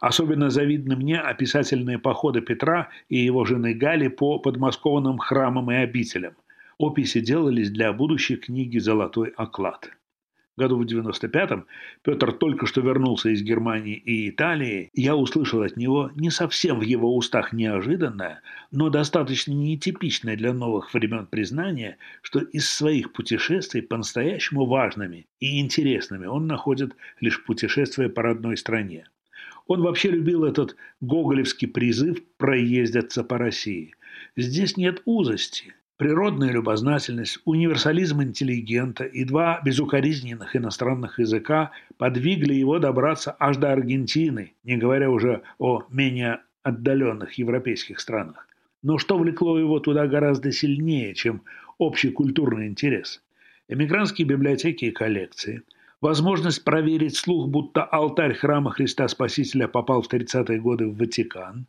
Особенно 0.00 0.48
завидны 0.50 0.96
мне 0.96 1.18
описательные 1.18 1.98
походы 1.98 2.40
Петра 2.40 2.88
и 3.08 3.18
его 3.18 3.44
жены 3.44 3.74
Гали 3.74 4.08
по 4.08 4.38
подмосковным 4.38 5.18
храмам 5.18 5.70
и 5.72 5.76
обителям. 5.76 6.34
Описи 6.78 7.20
делались 7.20 7.70
для 7.70 7.92
будущей 7.92 8.36
книги 8.36 8.78
«Золотой 8.78 9.30
оклад». 9.36 9.90
Году 10.56 10.76
в 10.76 10.82
95-м 10.82 11.66
Петр 12.02 12.32
только 12.32 12.66
что 12.66 12.80
вернулся 12.80 13.28
из 13.28 13.42
Германии 13.42 13.94
и 13.94 14.28
Италии. 14.28 14.90
Я 14.92 15.14
услышал 15.14 15.62
от 15.62 15.76
него 15.76 16.10
не 16.16 16.30
совсем 16.30 16.80
в 16.80 16.82
его 16.82 17.16
устах 17.16 17.52
неожиданное, 17.52 18.42
но 18.72 18.90
достаточно 18.90 19.52
нетипичное 19.52 20.36
для 20.36 20.52
новых 20.52 20.92
времен 20.94 21.26
признание, 21.26 21.96
что 22.22 22.40
из 22.40 22.68
своих 22.68 23.12
путешествий 23.12 23.82
по-настоящему 23.82 24.66
важными 24.66 25.26
и 25.38 25.60
интересными 25.60 26.26
он 26.26 26.48
находит 26.48 26.96
лишь 27.20 27.44
путешествия 27.44 28.08
по 28.08 28.22
родной 28.22 28.56
стране. 28.56 29.06
Он 29.68 29.82
вообще 29.82 30.10
любил 30.10 30.44
этот 30.44 30.76
гоголевский 31.00 31.68
призыв 31.68 32.24
проездиться 32.38 33.22
по 33.22 33.36
России. 33.38 33.94
Здесь 34.34 34.76
нет 34.76 35.02
узости. 35.04 35.74
Природная 35.98 36.50
любознательность, 36.50 37.40
универсализм 37.44 38.22
интеллигента 38.22 39.04
и 39.04 39.24
два 39.24 39.60
безукоризненных 39.64 40.56
иностранных 40.56 41.18
языка 41.18 41.72
подвигли 41.98 42.54
его 42.54 42.78
добраться 42.78 43.36
аж 43.38 43.58
до 43.58 43.72
Аргентины, 43.72 44.54
не 44.64 44.76
говоря 44.78 45.10
уже 45.10 45.42
о 45.58 45.82
менее 45.90 46.40
отдаленных 46.62 47.34
европейских 47.34 48.00
странах. 48.00 48.48
Но 48.82 48.96
что 48.96 49.18
влекло 49.18 49.58
его 49.58 49.80
туда 49.80 50.06
гораздо 50.06 50.50
сильнее, 50.50 51.14
чем 51.14 51.42
общий 51.78 52.10
культурный 52.10 52.68
интерес? 52.68 53.22
Эмигрантские 53.68 54.26
библиотеки 54.26 54.86
и 54.86 54.92
коллекции– 54.92 55.62
Возможность 56.00 56.62
проверить 56.62 57.16
слух, 57.16 57.48
будто 57.48 57.82
алтарь 57.82 58.32
храма 58.32 58.70
Христа 58.70 59.08
Спасителя 59.08 59.66
попал 59.66 60.00
в 60.00 60.08
30-е 60.08 60.60
годы 60.60 60.86
в 60.86 60.96
Ватикан, 60.96 61.66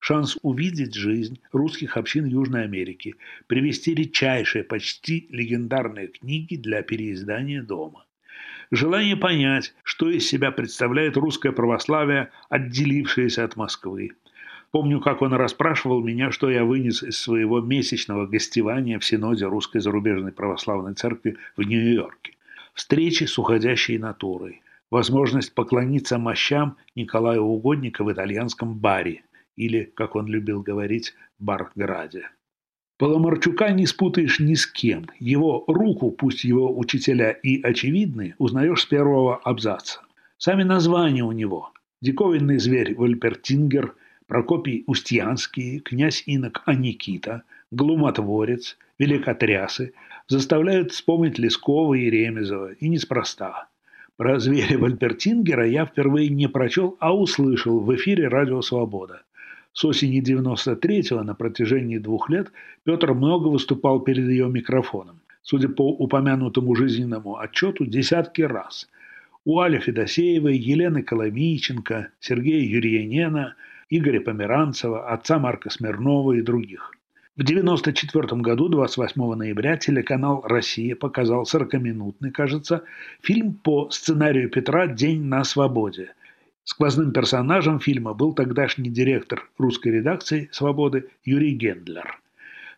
шанс 0.00 0.38
увидеть 0.40 0.94
жизнь 0.94 1.40
русских 1.52 1.98
общин 1.98 2.24
Южной 2.24 2.64
Америки, 2.64 3.16
привести 3.46 3.94
редчайшие, 3.94 4.64
почти 4.64 5.26
легендарные 5.28 6.06
книги 6.06 6.56
для 6.56 6.80
переиздания 6.80 7.62
дома. 7.62 8.06
Желание 8.70 9.14
понять, 9.14 9.74
что 9.82 10.08
из 10.08 10.26
себя 10.26 10.52
представляет 10.52 11.18
русское 11.18 11.52
православие, 11.52 12.30
отделившееся 12.48 13.44
от 13.44 13.56
Москвы. 13.56 14.12
Помню, 14.70 15.00
как 15.00 15.20
он 15.20 15.34
расспрашивал 15.34 16.02
меня, 16.02 16.30
что 16.30 16.50
я 16.50 16.64
вынес 16.64 17.02
из 17.02 17.18
своего 17.18 17.60
месячного 17.60 18.26
гостевания 18.26 18.98
в 18.98 19.04
Синоде 19.04 19.44
Русской 19.44 19.80
зарубежной 19.80 20.32
православной 20.32 20.94
церкви 20.94 21.36
в 21.58 21.62
Нью-Йорке 21.62 22.35
встречи 22.76 23.24
с 23.24 23.38
уходящей 23.38 23.98
натурой, 23.98 24.62
возможность 24.90 25.54
поклониться 25.54 26.18
мощам 26.18 26.76
Николая 26.94 27.40
Угодника 27.40 28.04
в 28.04 28.12
итальянском 28.12 28.78
баре 28.78 29.22
или, 29.56 29.90
как 29.96 30.14
он 30.14 30.26
любил 30.28 30.62
говорить, 30.62 31.14
Барграде. 31.38 32.28
Поломарчука 32.98 33.70
не 33.70 33.86
спутаешь 33.86 34.40
ни 34.40 34.54
с 34.54 34.66
кем. 34.66 35.06
Его 35.18 35.64
руку, 35.66 36.10
пусть 36.10 36.44
его 36.44 36.78
учителя 36.78 37.30
и 37.30 37.60
очевидны, 37.60 38.34
узнаешь 38.38 38.82
с 38.82 38.86
первого 38.86 39.36
абзаца. 39.36 40.00
Сами 40.38 40.62
названия 40.62 41.24
у 41.24 41.32
него. 41.32 41.72
Диковинный 42.00 42.58
зверь 42.58 42.94
Вольпертингер, 42.94 43.94
Прокопий 44.26 44.84
Устьянский, 44.86 45.80
князь 45.80 46.24
инок 46.26 46.62
Аникита, 46.66 47.42
Глумотворец, 47.70 48.76
Великотрясы, 48.98 49.92
заставляют 50.28 50.92
вспомнить 50.92 51.38
Лескова 51.38 51.94
и 51.94 52.10
Ремезова, 52.10 52.72
и 52.72 52.88
неспроста. 52.88 53.68
Про 54.16 54.38
зверя 54.40 54.78
Вальпертингера 54.78 55.68
я 55.68 55.84
впервые 55.84 56.28
не 56.28 56.48
прочел, 56.48 56.96
а 57.00 57.14
услышал 57.14 57.80
в 57.80 57.94
эфире 57.96 58.28
«Радио 58.28 58.62
Свобода». 58.62 59.22
С 59.72 59.84
осени 59.84 60.22
93-го 60.22 61.22
на 61.22 61.34
протяжении 61.34 61.98
двух 61.98 62.30
лет 62.30 62.50
Петр 62.84 63.12
много 63.12 63.48
выступал 63.48 64.00
перед 64.00 64.26
ее 64.26 64.48
микрофоном. 64.48 65.20
Судя 65.42 65.68
по 65.68 65.90
упомянутому 65.90 66.74
жизненному 66.74 67.36
отчету, 67.36 67.84
десятки 67.84 68.40
раз. 68.40 68.88
У 69.44 69.60
Али 69.60 69.78
Федосеевой, 69.78 70.56
Елены 70.56 71.02
Коломийченко, 71.02 72.08
Сергея 72.20 72.66
Юрьянена, 72.66 73.54
Игоря 73.90 74.20
Померанцева, 74.20 75.08
отца 75.10 75.38
Марка 75.38 75.68
Смирнова 75.68 76.32
и 76.32 76.40
других. 76.40 76.95
В 77.36 77.42
1994 77.42 78.40
году, 78.40 78.68
28 78.68 79.34
ноября, 79.34 79.76
телеканал 79.76 80.40
«Россия» 80.42 80.96
показал 80.96 81.42
40-минутный, 81.42 82.30
кажется, 82.30 82.84
фильм 83.20 83.52
по 83.52 83.90
сценарию 83.90 84.48
Петра 84.48 84.86
«День 84.86 85.24
на 85.24 85.44
свободе». 85.44 86.14
Сквозным 86.64 87.12
персонажем 87.12 87.78
фильма 87.78 88.14
был 88.14 88.32
тогдашний 88.32 88.88
директор 88.88 89.46
русской 89.58 89.88
редакции 89.88 90.48
«Свободы» 90.50 91.10
Юрий 91.26 91.52
Гендлер. 91.52 92.18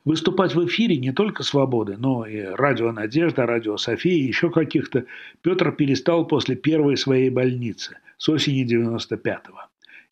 Выступать 0.05 0.57
в 0.57 0.67
эфире 0.67 0.97
не 0.97 1.13
только 1.13 1.45
«Свободы», 1.45 1.97
но 1.97 2.27
и 2.27 2.41
«Радио 2.43 2.91
Надежда», 2.91 3.47
«Радио 3.47 3.77
София» 3.77 4.15
и 4.15 4.27
еще 4.27 4.51
каких-то 4.51 5.05
Петр 5.41 5.71
перестал 5.71 6.27
после 6.27 6.57
первой 6.57 6.97
своей 6.97 7.31
больницы 7.31 7.99
с 8.17 8.29
осени 8.29 8.67
95-го. 8.67 9.68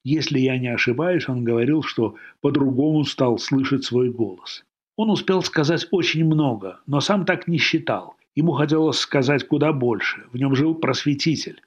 Если 0.08 0.38
я 0.38 0.56
не 0.56 0.68
ошибаюсь, 0.68 1.28
он 1.28 1.42
говорил, 1.42 1.82
что 1.82 2.14
по-другому 2.40 3.04
стал 3.04 3.40
слышать 3.40 3.82
свой 3.82 4.08
голос. 4.08 4.64
Он 4.94 5.10
успел 5.10 5.42
сказать 5.42 5.88
очень 5.90 6.24
много, 6.24 6.78
но 6.86 7.00
сам 7.00 7.24
так 7.24 7.48
не 7.48 7.58
считал. 7.58 8.14
Ему 8.36 8.52
хотелось 8.52 9.00
сказать 9.00 9.48
куда 9.48 9.72
больше. 9.72 10.22
В 10.30 10.36
нем 10.36 10.54
жил 10.54 10.76
просветитель. 10.76 11.60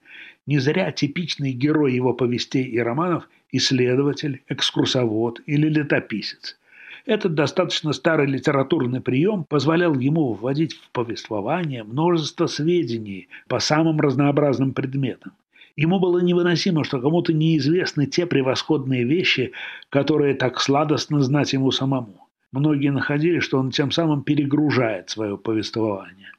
Не 0.47 0.59
зря 0.59 0.93
типичный 0.93 1.51
герой 1.51 1.93
его 1.93 2.13
повестей 2.13 2.63
и 2.63 2.79
романов– 2.79 3.27
исследователь, 3.51 4.41
экскурсовод 4.47 5.41
или 5.45 5.67
летописец. 5.67 6.57
Этот 7.05 7.33
достаточно 7.33 7.91
старый 7.91 8.27
литературный 8.27 9.01
прием 9.01 9.43
позволял 9.43 9.95
ему 9.95 10.31
вводить 10.31 10.75
в 10.75 10.91
повествование 10.91 11.83
множество 11.83 12.47
сведений 12.47 13.27
по 13.49 13.59
самым 13.59 13.99
разнообразным 13.99 14.71
предметам. 14.71 15.33
Ему 15.81 16.01
было 16.01 16.19
невыносимо, 16.19 16.83
что 16.83 16.99
кому-то 16.99 17.31
неизвестны 17.31 18.05
те 18.05 18.25
превосходные 18.25 19.05
вещи, 19.05 19.53
которые 19.89 20.33
так 20.33 20.59
сладостно 20.59 21.21
знать 21.21 21.53
ему 21.53 21.71
самому. 21.71 22.27
Многие 22.51 22.91
находили, 22.91 23.39
что 23.39 23.59
он 23.59 23.71
тем 23.71 23.89
самым 23.89 24.23
перегружает 24.23 25.09
свое 25.09 25.37
повествование. 25.37 26.33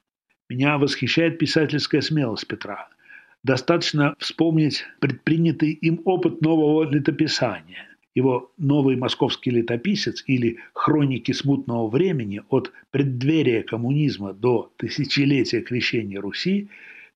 Меня 0.51 0.77
восхищает 0.77 1.39
писательская 1.39 2.03
смелость 2.03 2.49
Петра. 2.49 2.91
Достаточно 3.43 4.15
вспомнить 4.19 4.85
предпринятый 4.99 5.71
им 5.71 6.03
опыт 6.05 6.43
нового 6.43 6.83
летописания. 6.83 7.89
Его 8.15 8.53
«Новый 8.59 8.97
московский 8.97 9.53
летописец» 9.53 10.23
или 10.27 10.59
«Хроники 10.75 11.33
смутного 11.33 11.89
времени» 11.89 12.43
от 12.51 12.73
преддверия 12.91 13.63
коммунизма 13.63 14.35
до 14.35 14.71
тысячелетия 14.77 15.63
крещения 15.63 16.21
Руси 16.21 16.69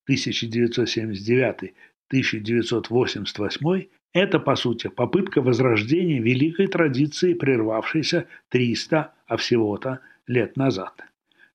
1979 0.04 1.74
1988– 2.08 3.88
это, 4.14 4.38
по 4.38 4.54
сути, 4.54 4.86
попытка 4.86 5.42
возрождения 5.42 6.20
великой 6.20 6.68
традиции, 6.68 7.34
прервавшейся 7.34 8.26
300, 8.48 9.12
а 9.26 9.36
всего-то 9.36 10.00
лет 10.28 10.56
назад. 10.56 10.94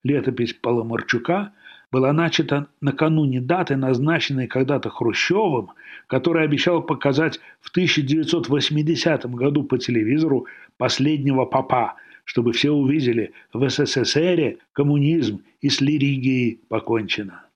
Летопись 0.04 0.54
Поломарчука 0.54 1.54
была 1.92 2.12
начата 2.14 2.68
накануне 2.82 3.42
даты, 3.42 3.78
назначенной 3.78 4.48
когда-то 4.48 4.90
Хрущевым, 4.90 5.72
который 6.08 6.44
обещал 6.44 6.84
показать 6.84 7.40
в 7.62 7.70
1980 7.72 9.26
году 9.28 9.64
по 9.64 9.78
телевизору 9.78 10.46
последнего 10.78 11.46
папа, 11.46 11.96
чтобы 12.26 12.52
все 12.52 12.72
увидели, 12.72 13.32
в 13.54 13.68
СССР 13.70 14.58
коммунизм 14.74 15.44
и 15.62 15.70
с 15.70 15.82
лиригией 15.82 16.62
покончено. 16.68 17.49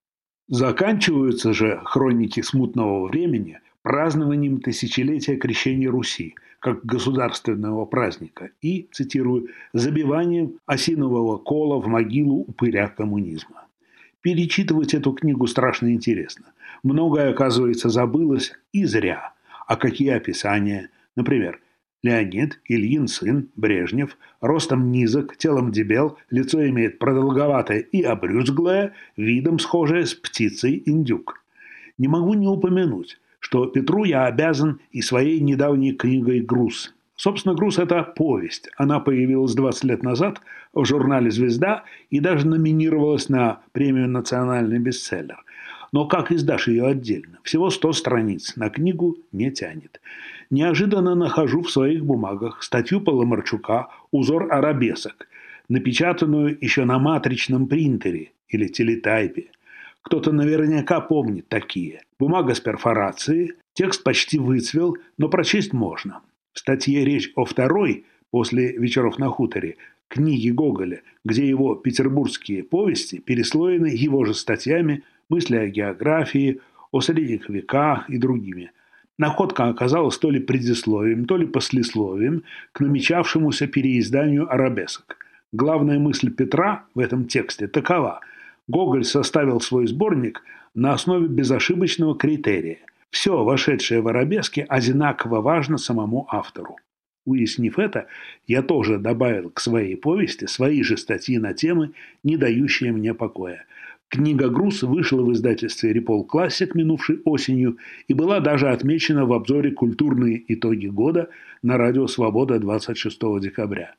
Заканчиваются 0.47 1.53
же 1.53 1.81
хроники 1.85 2.41
смутного 2.41 3.07
времени 3.07 3.59
празднованием 3.81 4.59
тысячелетия 4.59 5.37
крещения 5.37 5.89
Руси 5.89 6.35
как 6.59 6.85
государственного 6.85 7.85
праздника 7.85 8.51
и, 8.61 8.87
цитирую, 8.91 9.49
забиванием 9.73 10.59
осинового 10.65 11.37
кола 11.37 11.81
в 11.81 11.87
могилу 11.87 12.45
упыря 12.47 12.87
коммунизма. 12.87 13.67
Перечитывать 14.21 14.93
эту 14.93 15.11
книгу 15.11 15.45
страшно 15.47 15.93
интересно. 15.93 16.45
Многое, 16.81 17.31
оказывается, 17.31 17.89
забылось 17.89 18.53
и 18.71 18.85
зря. 18.85 19.33
А 19.67 19.75
какие 19.75 20.11
описания? 20.11 20.89
Например, 21.17 21.59
Леонид, 22.03 22.59
Ильин 22.65 23.07
сын, 23.07 23.49
Брежнев, 23.55 24.17
ростом 24.41 24.91
низок, 24.91 25.37
телом 25.37 25.71
дебел, 25.71 26.17
лицо 26.29 26.67
имеет 26.67 26.99
продолговатое 26.99 27.79
и 27.79 28.01
обрюзглое, 28.01 28.93
видом 29.15 29.57
схожее 29.57 30.05
с 30.05 30.13
птицей 30.13 30.83
индюк. 30.85 31.41
Не 31.97 32.09
могу 32.09 32.33
не 32.33 32.47
упомянуть, 32.47 33.19
что 33.39 33.67
Петру 33.67 34.03
я 34.03 34.25
обязан 34.25 34.81
и 34.91 35.01
своей 35.01 35.39
недавней 35.39 35.93
книгой 35.93 36.41
«Груз». 36.41 36.93
Собственно, 37.15 37.55
«Груз»– 37.55 37.77
это 37.79 38.03
повесть. 38.03 38.69
Она 38.75 38.99
появилась 38.99 39.53
20 39.53 39.83
лет 39.85 40.03
назад 40.03 40.41
в 40.73 40.83
журнале 40.83 41.31
«Звезда» 41.31 41.85
и 42.09 42.19
даже 42.19 42.47
номинировалась 42.47 43.29
на 43.29 43.61
премию 43.71 44.09
«Национальный 44.09 44.79
бестселлер». 44.79 45.43
Но 45.93 46.07
как 46.07 46.31
издашь 46.31 46.67
ее 46.67 46.87
отдельно? 46.87 47.37
Всего 47.43 47.69
100 47.69 47.93
страниц, 47.93 48.55
на 48.55 48.69
книгу 48.69 49.15
не 49.31 49.51
тянет. 49.51 50.01
Неожиданно 50.49 51.13
нахожу 51.13 51.61
в 51.61 51.71
своих 51.71 52.03
бумагах 52.03 52.63
статью 52.63 52.99
Поломарчука 52.99 53.89
«Узор 54.11 54.51
арабесок», 54.51 55.27
напечатанную 55.69 56.57
еще 56.59 56.85
на 56.85 56.97
матричном 56.97 57.67
принтере 57.67 58.31
или 58.49 58.67
телетайпе. 58.67 59.51
Кто-то 60.01 60.31
наверняка 60.31 60.99
помнит 60.99 61.47
такие. 61.47 62.01
Бумага 62.19 62.55
с 62.55 62.59
перфорацией, 62.59 63.53
текст 63.73 64.03
почти 64.03 64.39
выцвел, 64.39 64.97
но 65.19 65.29
прочесть 65.29 65.73
можно. 65.73 66.21
В 66.53 66.59
статье 66.59 67.05
речь 67.05 67.31
о 67.35 67.45
второй, 67.45 68.05
после 68.31 68.71
«Вечеров 68.71 69.19
на 69.19 69.29
хуторе», 69.29 69.77
книге 70.07 70.53
Гоголя, 70.53 71.01
где 71.23 71.47
его 71.47 71.75
петербургские 71.75 72.63
повести 72.63 73.19
переслоены 73.19 73.87
его 73.87 74.25
же 74.25 74.33
статьями 74.33 75.03
мысли 75.29 75.55
о 75.57 75.67
географии, 75.67 76.59
о 76.91 77.01
средних 77.01 77.49
веках 77.49 78.09
и 78.09 78.17
другими. 78.17 78.71
Находка 79.17 79.67
оказалась 79.67 80.17
то 80.17 80.29
ли 80.29 80.39
предисловием, 80.39 81.25
то 81.25 81.37
ли 81.37 81.45
послесловием 81.45 82.43
к 82.71 82.79
намечавшемуся 82.79 83.67
переизданию 83.67 84.51
арабесок. 84.51 85.17
Главная 85.51 85.99
мысль 85.99 86.31
Петра 86.31 86.85
в 86.95 86.99
этом 86.99 87.25
тексте 87.25 87.67
такова. 87.67 88.21
Гоголь 88.67 89.03
составил 89.03 89.61
свой 89.61 89.87
сборник 89.87 90.41
на 90.73 90.93
основе 90.93 91.27
безошибочного 91.27 92.17
критерия. 92.17 92.79
Все, 93.11 93.43
вошедшее 93.43 94.01
в 94.01 94.07
арабески, 94.07 94.65
одинаково 94.67 95.41
важно 95.41 95.77
самому 95.77 96.25
автору. 96.29 96.77
Уяснив 97.25 97.77
это, 97.79 98.07
я 98.47 98.63
тоже 98.63 98.97
добавил 98.97 99.49
к 99.51 99.59
своей 99.59 99.95
повести 99.95 100.45
свои 100.45 100.81
же 100.81 100.97
статьи 100.97 101.37
на 101.37 101.53
темы, 101.53 101.91
не 102.23 102.35
дающие 102.35 102.91
мне 102.91 103.13
покоя. 103.13 103.65
Книга 104.13 104.47
«Груз» 104.47 104.83
вышла 104.83 105.23
в 105.23 105.33
издательстве 105.33 105.91
«Репол 105.91 106.23
Классик» 106.23 106.75
минувшей 106.75 107.19
осенью 107.25 107.79
и 108.07 108.13
была 108.13 108.41
даже 108.41 108.69
отмечена 108.69 109.25
в 109.25 109.33
обзоре 109.33 109.71
«Культурные 109.71 110.39
итоги 110.53 110.85
года» 110.85 111.29
на 111.63 111.77
радио 111.77 112.05
«Свобода» 112.05 112.59
26 112.59 113.19
декабря. 113.41 113.95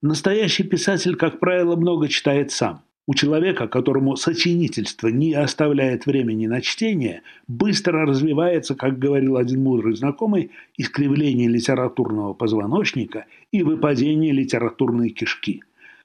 Настоящий 0.00 0.62
писатель, 0.62 1.16
как 1.16 1.38
правило, 1.38 1.76
много 1.76 2.08
читает 2.08 2.50
сам. 2.50 2.80
У 3.06 3.12
человека, 3.12 3.68
которому 3.68 4.16
сочинительство 4.16 5.08
не 5.08 5.34
оставляет 5.34 6.06
времени 6.06 6.46
на 6.46 6.62
чтение, 6.62 7.20
быстро 7.46 8.06
развивается, 8.06 8.74
как 8.74 8.98
говорил 8.98 9.36
один 9.36 9.62
мудрый 9.62 9.96
знакомый, 9.96 10.50
искривление 10.78 11.50
литературного 11.50 12.32
позвоночника 12.32 13.26
и 13.52 13.62
выпадение 13.62 14.32
литературной 14.32 15.10
кишки. 15.10 15.62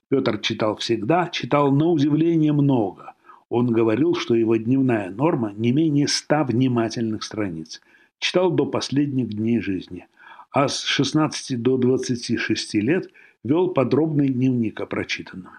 Петр 0.10 0.38
читал 0.40 0.76
всегда, 0.76 1.30
читал 1.32 1.72
на 1.72 1.88
удивление 1.88 2.52
много– 2.52 3.14
он 3.52 3.68
говорил, 3.68 4.16
что 4.16 4.34
его 4.34 4.56
дневная 4.56 5.10
норма 5.10 5.52
не 5.54 5.74
менее 5.74 6.08
ста 6.08 6.46
внимательных 6.46 7.22
страниц. 7.22 7.82
Читал 8.18 8.50
до 8.50 8.66
последних 8.66 9.28
дней 9.28 9.60
жизни. 9.60 10.08
А 10.52 10.70
с 10.70 10.82
16 10.84 11.62
до 11.62 11.76
26 11.76 12.76
лет 12.76 13.12
вел 13.44 13.68
подробный 13.74 14.30
дневник 14.30 14.80
о 14.80 14.86
прочитанном. 14.86 15.52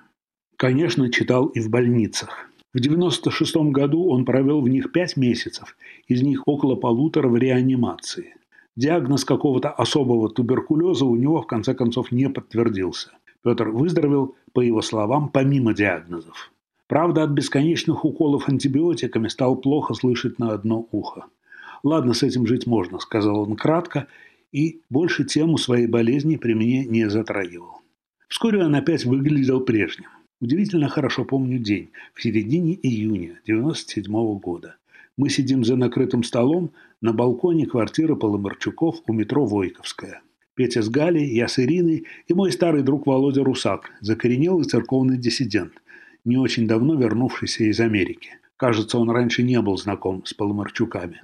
Конечно, 0.57 1.13
читал 1.13 1.49
и 1.49 1.61
в 1.61 1.69
больницах. 1.69 2.49
В 2.73 2.81
96 2.81 3.57
году 3.73 4.09
он 4.09 4.25
провел 4.25 4.63
в 4.63 4.69
них 4.71 4.91
пять 4.91 5.19
месяцев, 5.19 5.77
из 6.09 6.23
них 6.23 6.49
около 6.49 6.77
полутора 6.77 7.29
в 7.29 7.37
реанимации. 7.37 8.37
Диагноз 8.75 9.27
какого-то 9.27 9.69
особого 9.69 10.31
туберкулеза 10.31 11.05
у 11.05 11.17
него 11.17 11.43
в 11.43 11.47
конце 11.47 11.75
концов 11.75 12.11
не 12.11 12.31
подтвердился. 12.31 13.11
Петр 13.45 13.69
выздоровел, 13.69 14.35
по 14.55 14.61
его 14.61 14.81
словам, 14.81 15.29
помимо 15.29 15.75
диагнозов. 15.75 16.53
Правда, 16.87 17.23
от 17.23 17.31
бесконечных 17.31 18.05
уколов 18.05 18.49
антибиотиками 18.49 19.29
стал 19.29 19.57
плохо 19.57 19.95
слышать 19.95 20.39
на 20.39 20.53
одно 20.53 20.87
ухо. 20.91 21.27
«Ладно, 21.83 22.15
с 22.15 22.23
этим 22.23 22.47
жить 22.47 22.67
можно»,– 22.67 22.99
сказал 23.01 23.41
он 23.41 23.57
кратко, 23.57 24.07
и 24.53 24.83
больше 24.91 25.25
тему 25.25 25.59
своей 25.59 25.87
болезни 25.87 26.37
при 26.37 26.55
мне 26.55 26.85
не 26.85 27.09
затрагивал. 27.09 27.81
Вскоре 28.29 28.65
он 28.65 28.75
опять 28.75 29.05
выглядел 29.05 29.61
прежним. 29.61 30.09
Удивительно 30.41 30.89
хорошо 30.89 31.25
помню 31.25 31.59
день, 31.59 31.91
в 32.15 32.23
середине 32.23 32.75
июня 32.75 33.41
97 33.47 34.05
-го 34.13 34.39
года. 34.41 34.77
Мы 35.17 35.29
сидим 35.29 35.65
за 35.65 35.77
накрытым 35.77 36.23
столом 36.23 36.73
на 37.01 37.13
балконе 37.13 37.67
квартиры 37.67 38.17
Поломарчуков 38.17 39.03
у 39.07 39.13
метро 39.13 39.45
Войковская. 39.45 40.23
Петя 40.55 40.83
с 40.83 40.89
Галей, 40.89 41.35
я 41.35 41.49
с 41.49 41.59
Ириной 41.59 42.07
и 42.27 42.35
мой 42.35 42.53
старый 42.53 42.83
друг 42.83 43.07
Володя 43.07 43.43
Русак, 43.43 43.91
закоренелый 44.01 44.65
церковный 44.65 45.17
диссидент, 45.17 45.82
не 46.25 46.37
очень 46.37 46.67
давно 46.67 46.95
вернувшийся 46.95 47.65
из 47.65 47.81
Америки. 47.81 48.39
Кажется, 48.57 48.99
он 48.99 49.11
раньше 49.11 49.43
не 49.43 49.61
был 49.61 49.77
знаком 49.77 50.25
с 50.25 50.35
Поломарчуками. 50.35 51.23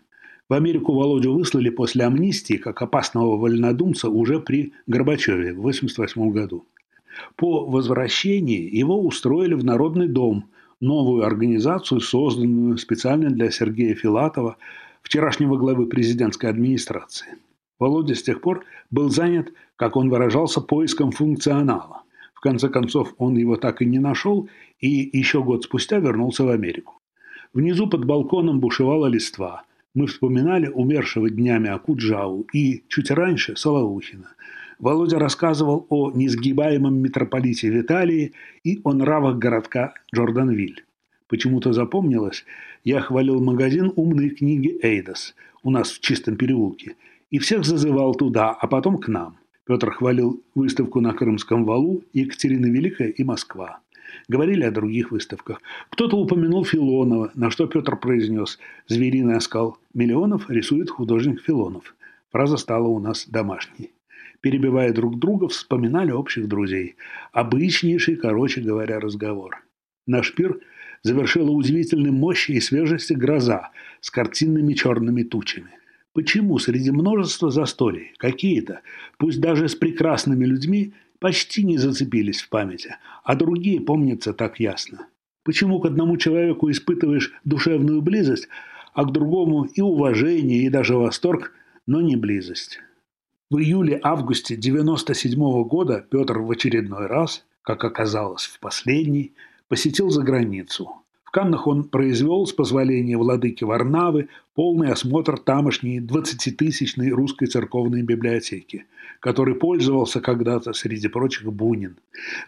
В 0.48 0.54
Америку 0.54 0.94
Володю 0.94 1.34
выслали 1.34 1.68
после 1.68 2.04
амнистии 2.04 2.54
как 2.54 2.80
опасного 2.80 3.36
вольнодумца 3.36 4.08
уже 4.08 4.40
при 4.40 4.72
Горбачеве 4.86 5.52
в 5.52 5.60
1988 5.60 6.30
году. 6.30 6.64
По 7.36 7.66
возвращении 7.66 8.74
его 8.74 9.00
устроили 9.00 9.54
в 9.54 9.64
Народный 9.64 10.08
дом, 10.08 10.50
новую 10.80 11.24
организацию, 11.24 12.00
созданную 12.00 12.78
специально 12.78 13.28
для 13.28 13.50
Сергея 13.50 13.94
Филатова, 13.94 14.56
вчерашнего 15.02 15.56
главы 15.56 15.86
президентской 15.86 16.46
администрации. 16.46 17.36
Володя 17.78 18.14
с 18.14 18.22
тех 18.22 18.40
пор 18.40 18.64
был 18.90 19.10
занят, 19.10 19.52
как 19.76 19.96
он 19.96 20.08
выражался, 20.10 20.60
поиском 20.60 21.12
функционала. 21.12 22.02
В 22.38 22.40
конце 22.40 22.68
концов, 22.68 23.14
он 23.18 23.36
его 23.36 23.56
так 23.56 23.82
и 23.82 23.84
не 23.84 23.98
нашел 23.98 24.48
и 24.78 25.10
еще 25.12 25.42
год 25.42 25.64
спустя 25.64 25.98
вернулся 25.98 26.44
в 26.44 26.50
Америку. 26.50 27.00
Внизу 27.52 27.88
под 27.88 28.04
балконом 28.04 28.60
бушевала 28.60 29.08
листва. 29.08 29.64
Мы 29.92 30.06
вспоминали 30.06 30.68
умершего 30.68 31.28
днями 31.28 31.68
Акуджау 31.68 32.46
и, 32.52 32.84
чуть 32.86 33.10
раньше, 33.10 33.56
Солоухина. 33.56 34.28
Володя 34.78 35.18
рассказывал 35.18 35.84
о 35.88 36.12
несгибаемом 36.12 36.94
митрополите 37.02 37.70
Виталии 37.70 38.34
и 38.62 38.80
о 38.84 38.92
нравах 38.92 39.38
городка 39.38 39.94
Джорданвиль. 40.14 40.84
Почему-то 41.26 41.72
запомнилось, 41.72 42.44
я 42.84 43.00
хвалил 43.00 43.42
магазин 43.42 43.92
«Умные 43.96 44.30
книги 44.30 44.78
Эйдос» 44.80 45.34
у 45.64 45.72
нас 45.72 45.90
в 45.90 45.98
Чистом 45.98 46.36
переулке– 46.36 46.94
и 47.30 47.38
всех 47.38 47.64
зазывал 47.64 48.14
туда, 48.14 48.50
а 48.50 48.66
потом 48.66 48.98
к 48.98 49.08
нам. 49.08 49.37
Петр 49.68 49.90
хвалил 49.90 50.42
выставку 50.54 51.02
на 51.02 51.12
Крымском 51.12 51.66
валу, 51.66 52.02
Екатерина 52.14 52.64
Великая 52.64 53.08
и 53.08 53.22
Москва. 53.22 53.80
Говорили 54.26 54.62
о 54.62 54.70
других 54.70 55.10
выставках. 55.10 55.60
Кто-то 55.90 56.16
упомянул 56.16 56.64
Филонова, 56.64 57.32
на 57.34 57.50
что 57.50 57.66
Петр 57.66 57.98
произнес 57.98 58.58
«Звериный 58.86 59.36
оскал 59.36 59.76
миллионов 59.92 60.48
рисует 60.48 60.88
художник 60.88 61.42
Филонов». 61.42 61.94
Фраза 62.32 62.56
стала 62.56 62.88
у 62.88 62.98
нас 62.98 63.28
домашней. 63.28 63.90
Перебивая 64.40 64.94
друг 64.94 65.18
друга, 65.18 65.48
вспоминали 65.48 66.12
общих 66.12 66.48
друзей. 66.48 66.96
Обычнейший, 67.32 68.16
короче 68.16 68.62
говоря, 68.62 68.98
разговор. 69.00 69.62
Наш 70.06 70.34
пир 70.34 70.60
завершила 71.02 71.50
удивительной 71.50 72.10
мощи 72.10 72.52
и 72.52 72.60
свежести 72.60 73.12
гроза 73.12 73.70
с 74.00 74.10
картинными 74.10 74.72
черными 74.72 75.24
тучами. 75.24 75.72
Почему 76.14 76.58
среди 76.58 76.90
множества 76.90 77.50
застолий 77.50 78.12
какие-то, 78.18 78.80
пусть 79.18 79.40
даже 79.40 79.68
с 79.68 79.74
прекрасными 79.74 80.44
людьми, 80.44 80.92
почти 81.18 81.64
не 81.64 81.78
зацепились 81.78 82.42
в 82.42 82.48
памяти, 82.48 82.96
а 83.24 83.34
другие 83.34 83.80
помнятся 83.80 84.32
так 84.32 84.60
ясно? 84.60 85.08
Почему 85.44 85.80
к 85.80 85.86
одному 85.86 86.16
человеку 86.16 86.70
испытываешь 86.70 87.32
душевную 87.44 88.02
близость, 88.02 88.48
а 88.94 89.04
к 89.04 89.12
другому 89.12 89.64
и 89.64 89.80
уважение, 89.80 90.64
и 90.64 90.68
даже 90.68 90.96
восторг, 90.96 91.52
но 91.86 92.00
не 92.00 92.16
близость? 92.16 92.80
В 93.50 93.56
июле-августе 93.58 94.56
97 94.56 95.40
-го 95.40 95.64
года 95.64 96.04
Петр 96.10 96.38
в 96.38 96.50
очередной 96.50 97.06
раз, 97.06 97.46
как 97.62 97.82
оказалось 97.84 98.44
в 98.44 98.60
последний, 98.60 99.32
посетил 99.68 100.10
за 100.10 100.22
границу. 100.22 100.90
В 101.28 101.30
Каннах 101.30 101.66
он 101.66 101.84
произвел, 101.84 102.46
с 102.46 102.54
позволения 102.54 103.18
владыки 103.18 103.62
Варнавы, 103.62 104.28
полный 104.54 104.90
осмотр 104.90 105.36
тамошней 105.36 106.00
20-тысячной 106.00 107.10
русской 107.10 107.44
церковной 107.44 108.00
библиотеки, 108.00 108.86
которой 109.20 109.54
пользовался 109.54 110.22
когда-то, 110.22 110.72
среди 110.72 111.08
прочих, 111.08 111.52
Бунин. 111.52 111.98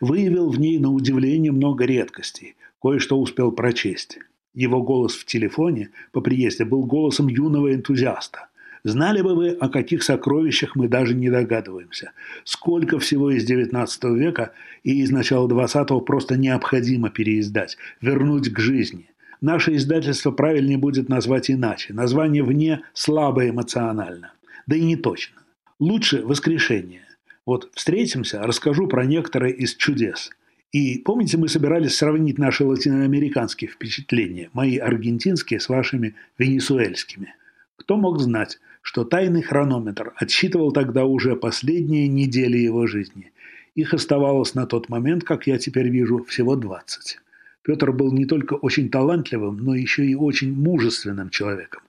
Выявил 0.01 0.49
в 0.49 0.59
ней, 0.59 0.79
на 0.79 0.90
удивление, 0.90 1.53
много 1.53 1.85
редкостей, 1.85 2.57
кое-что 2.81 3.21
успел 3.21 3.53
прочесть. 3.53 4.19
Его 4.55 4.83
голос 4.83 5.12
в 5.12 5.27
телефоне 5.27 5.90
по 6.12 6.23
приезде 6.23 6.64
был 6.64 6.87
голосом 6.87 7.29
юного 7.29 7.75
энтузиаста. 7.75 8.49
Знали 8.85 9.21
бы 9.21 9.35
вы, 9.35 9.51
о 9.51 9.69
каких 9.69 10.03
сокровищах 10.03 10.75
мы 10.75 10.88
даже 10.88 11.14
не 11.14 11.29
догадываемся. 11.31 12.12
Сколько 12.45 12.99
всего 12.99 13.31
из 13.31 13.49
XIX 13.49 13.87
века 14.16 14.53
и 14.85 15.01
из 15.03 15.11
начала 15.11 15.47
XX 15.49 16.01
просто 16.01 16.37
необходимо 16.37 17.11
переиздать, 17.11 17.77
вернуть 18.01 18.53
к 18.53 18.59
жизни. 18.59 19.11
Наше 19.40 19.75
издательство 19.77 20.31
правильнее 20.31 20.79
будет 20.79 21.09
назвать 21.09 21.51
иначе. 21.51 21.93
Название 21.95 22.43
вне 22.43 22.83
слабо 22.93 23.49
эмоционально. 23.49 24.33
Да 24.66 24.77
и 24.77 24.83
не 24.83 24.97
точно. 24.97 25.37
Лучше 25.79 26.23
воскрешение. 26.23 27.05
Вот 27.47 27.71
встретимся, 27.75 28.43
расскажу 28.43 28.87
про 28.87 29.05
некоторые 29.05 29.55
из 29.55 29.75
чудес. 29.75 30.31
И 30.73 30.99
помните, 30.99 31.37
мы 31.37 31.49
собирались 31.49 31.97
сравнить 31.97 32.38
наши 32.38 32.64
латиноамериканские 32.64 33.71
впечатления, 33.71 34.51
мои 34.53 34.77
аргентинские 34.77 35.59
с 35.59 35.69
вашими 35.69 36.14
венесуэльскими. 36.38 37.35
Кто 37.77 37.97
мог 37.97 38.21
знать, 38.21 38.61
что 38.83 39.05
тайный 39.05 39.43
хронометр 39.43 40.12
отсчитывал 40.16 40.73
тогда 40.73 41.05
уже 41.05 41.37
последние 41.37 42.09
недели 42.09 42.59
его 42.59 42.87
жизни. 42.87 43.33
Их 43.75 43.95
оставалось 43.95 44.55
на 44.55 44.66
тот 44.66 44.88
момент, 44.88 45.25
как 45.25 45.47
я 45.47 45.59
теперь 45.59 45.88
вижу, 45.88 46.25
всего 46.25 46.57
20. 46.57 47.19
Петр 47.62 47.93
был 47.93 48.12
не 48.12 48.25
только 48.25 48.55
очень 48.55 48.88
талантливым, 48.88 49.59
но 49.59 49.75
еще 49.75 50.05
и 50.07 50.14
очень 50.14 50.53
мужественным 50.53 51.31
человеком. 51.31 51.83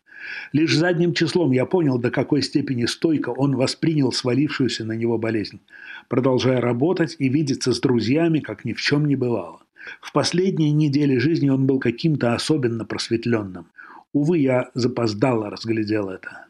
Лишь 0.54 0.76
задним 0.76 1.14
числом 1.14 1.52
я 1.52 1.66
понял, 1.66 1.98
до 1.98 2.12
какой 2.12 2.42
степени 2.42 2.86
стойко 2.86 3.30
он 3.30 3.56
воспринял 3.56 4.12
свалившуюся 4.12 4.86
на 4.86 4.94
него 4.94 5.18
болезнь, 5.18 5.60
продолжая 6.08 6.62
работать 6.62 7.16
и 7.18 7.30
видеться 7.30 7.74
с 7.74 7.80
друзьями, 7.80 8.40
как 8.40 8.66
ни 8.66 8.74
в 8.74 8.82
чем 8.82 9.06
не 9.06 9.16
бывало. 9.16 9.62
В 10.00 10.12
последние 10.12 10.72
недели 10.72 11.18
жизни 11.18 11.50
он 11.50 11.66
был 11.66 11.80
каким-то 11.80 12.36
особенно 12.36 12.86
просветленным. 12.86 13.66
Увы, 14.14 14.40
я 14.40 14.70
запоздало 14.76 15.50
разглядел 15.50 16.10
это. 16.10 16.46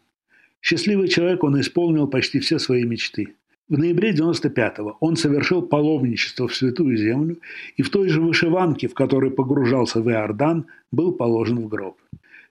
Счастливый 0.61 1.07
человек, 1.07 1.43
он 1.43 1.59
исполнил 1.59 2.07
почти 2.07 2.39
все 2.39 2.59
свои 2.59 2.83
мечты. 2.83 3.33
В 3.67 3.77
ноябре 3.77 4.11
95-го 4.11 4.97
он 4.99 5.15
совершил 5.15 5.61
паломничество 5.61 6.47
в 6.47 6.55
Святую 6.55 6.97
Землю 6.97 7.37
и 7.77 7.81
в 7.81 7.89
той 7.89 8.09
же 8.09 8.21
вышиванке, 8.21 8.87
в 8.87 8.93
которой 8.93 9.31
погружался 9.31 10.01
в 10.01 10.09
Иордан, 10.09 10.67
был 10.91 11.13
положен 11.13 11.59
в 11.59 11.67
гроб. 11.67 11.97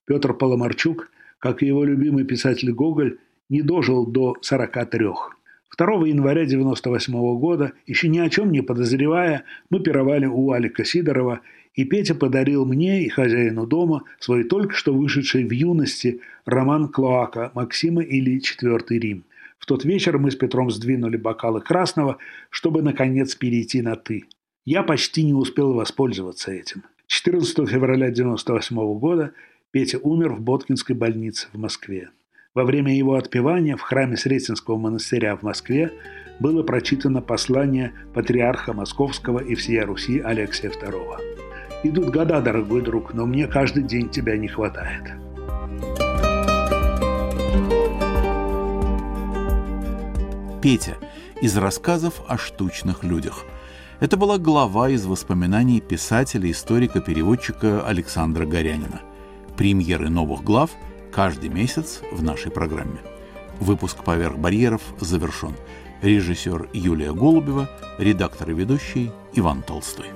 Петр 0.06 0.34
Поломарчук, 0.34 1.10
как 1.38 1.62
и 1.62 1.66
его 1.66 1.84
любимый 1.84 2.24
писатель 2.24 2.72
Гоголь, 2.72 3.18
не 3.48 3.62
дожил 3.62 4.06
до 4.06 4.36
43. 4.40 5.06
2 5.76 5.86
января 6.08 6.42
1998 6.42 7.38
года, 7.38 7.72
еще 7.86 8.08
ни 8.08 8.18
о 8.18 8.28
чем 8.28 8.50
не 8.50 8.62
подозревая, 8.62 9.44
мы 9.70 9.80
пировали 9.80 10.26
у 10.26 10.50
Алика 10.52 10.84
Сидорова 10.84 11.40
и 11.74 11.84
Петя 11.84 12.14
подарил 12.14 12.64
мне 12.64 13.04
и 13.04 13.08
хозяину 13.08 13.66
дома 13.66 14.02
свой 14.18 14.44
только 14.44 14.74
что 14.74 14.92
вышедший 14.92 15.44
в 15.44 15.52
юности 15.52 16.20
роман 16.44 16.88
Клоака 16.88 17.52
Максима 17.54 18.02
или 18.02 18.38
«Четвертый 18.40 18.98
Рим». 18.98 19.24
В 19.58 19.66
тот 19.66 19.84
вечер 19.84 20.18
мы 20.18 20.30
с 20.30 20.36
Петром 20.36 20.70
сдвинули 20.70 21.16
бокалы 21.16 21.60
красного, 21.60 22.18
чтобы, 22.48 22.82
наконец, 22.82 23.34
перейти 23.34 23.82
на 23.82 23.94
«ты». 23.94 24.24
Я 24.64 24.82
почти 24.82 25.22
не 25.22 25.34
успел 25.34 25.72
воспользоваться 25.72 26.50
этим. 26.50 26.82
14 27.06 27.68
февраля 27.68 28.06
1998 28.06 28.98
года 28.98 29.32
Петя 29.70 29.98
умер 29.98 30.34
в 30.34 30.40
Боткинской 30.40 30.96
больнице 30.96 31.48
в 31.52 31.58
Москве. 31.58 32.10
Во 32.54 32.64
время 32.64 32.96
его 32.96 33.14
отпевания 33.14 33.76
в 33.76 33.80
храме 33.80 34.16
Сретенского 34.16 34.76
монастыря 34.76 35.36
в 35.36 35.42
Москве 35.42 35.92
было 36.40 36.62
прочитано 36.62 37.20
послание 37.20 37.92
патриарха 38.12 38.72
Московского 38.72 39.38
и 39.38 39.54
всея 39.54 39.86
Руси 39.86 40.18
Алексия 40.20 40.70
II. 40.70 41.49
Идут 41.82 42.10
года, 42.10 42.42
дорогой 42.42 42.82
друг, 42.82 43.14
но 43.14 43.24
мне 43.24 43.46
каждый 43.46 43.82
день 43.82 44.10
тебя 44.10 44.36
не 44.36 44.48
хватает. 44.48 45.02
Петя 50.60 50.96
из 51.40 51.56
рассказов 51.56 52.20
о 52.28 52.36
штучных 52.36 53.02
людях. 53.02 53.46
Это 53.98 54.18
была 54.18 54.36
глава 54.36 54.90
из 54.90 55.06
воспоминаний 55.06 55.80
писателя, 55.80 56.50
историка, 56.50 57.00
переводчика 57.00 57.86
Александра 57.86 58.44
Горянина. 58.44 59.00
Премьеры 59.56 60.10
новых 60.10 60.42
глав 60.42 60.70
каждый 61.10 61.48
месяц 61.48 62.02
в 62.12 62.22
нашей 62.22 62.50
программе. 62.50 63.00
Выпуск 63.58 64.04
«Поверх 64.04 64.36
барьеров» 64.36 64.82
завершен. 65.00 65.54
Режиссер 66.02 66.68
Юлия 66.74 67.12
Голубева, 67.12 67.70
редактор 67.98 68.50
и 68.50 68.54
ведущий 68.54 69.10
Иван 69.34 69.62
Толстой. 69.62 70.06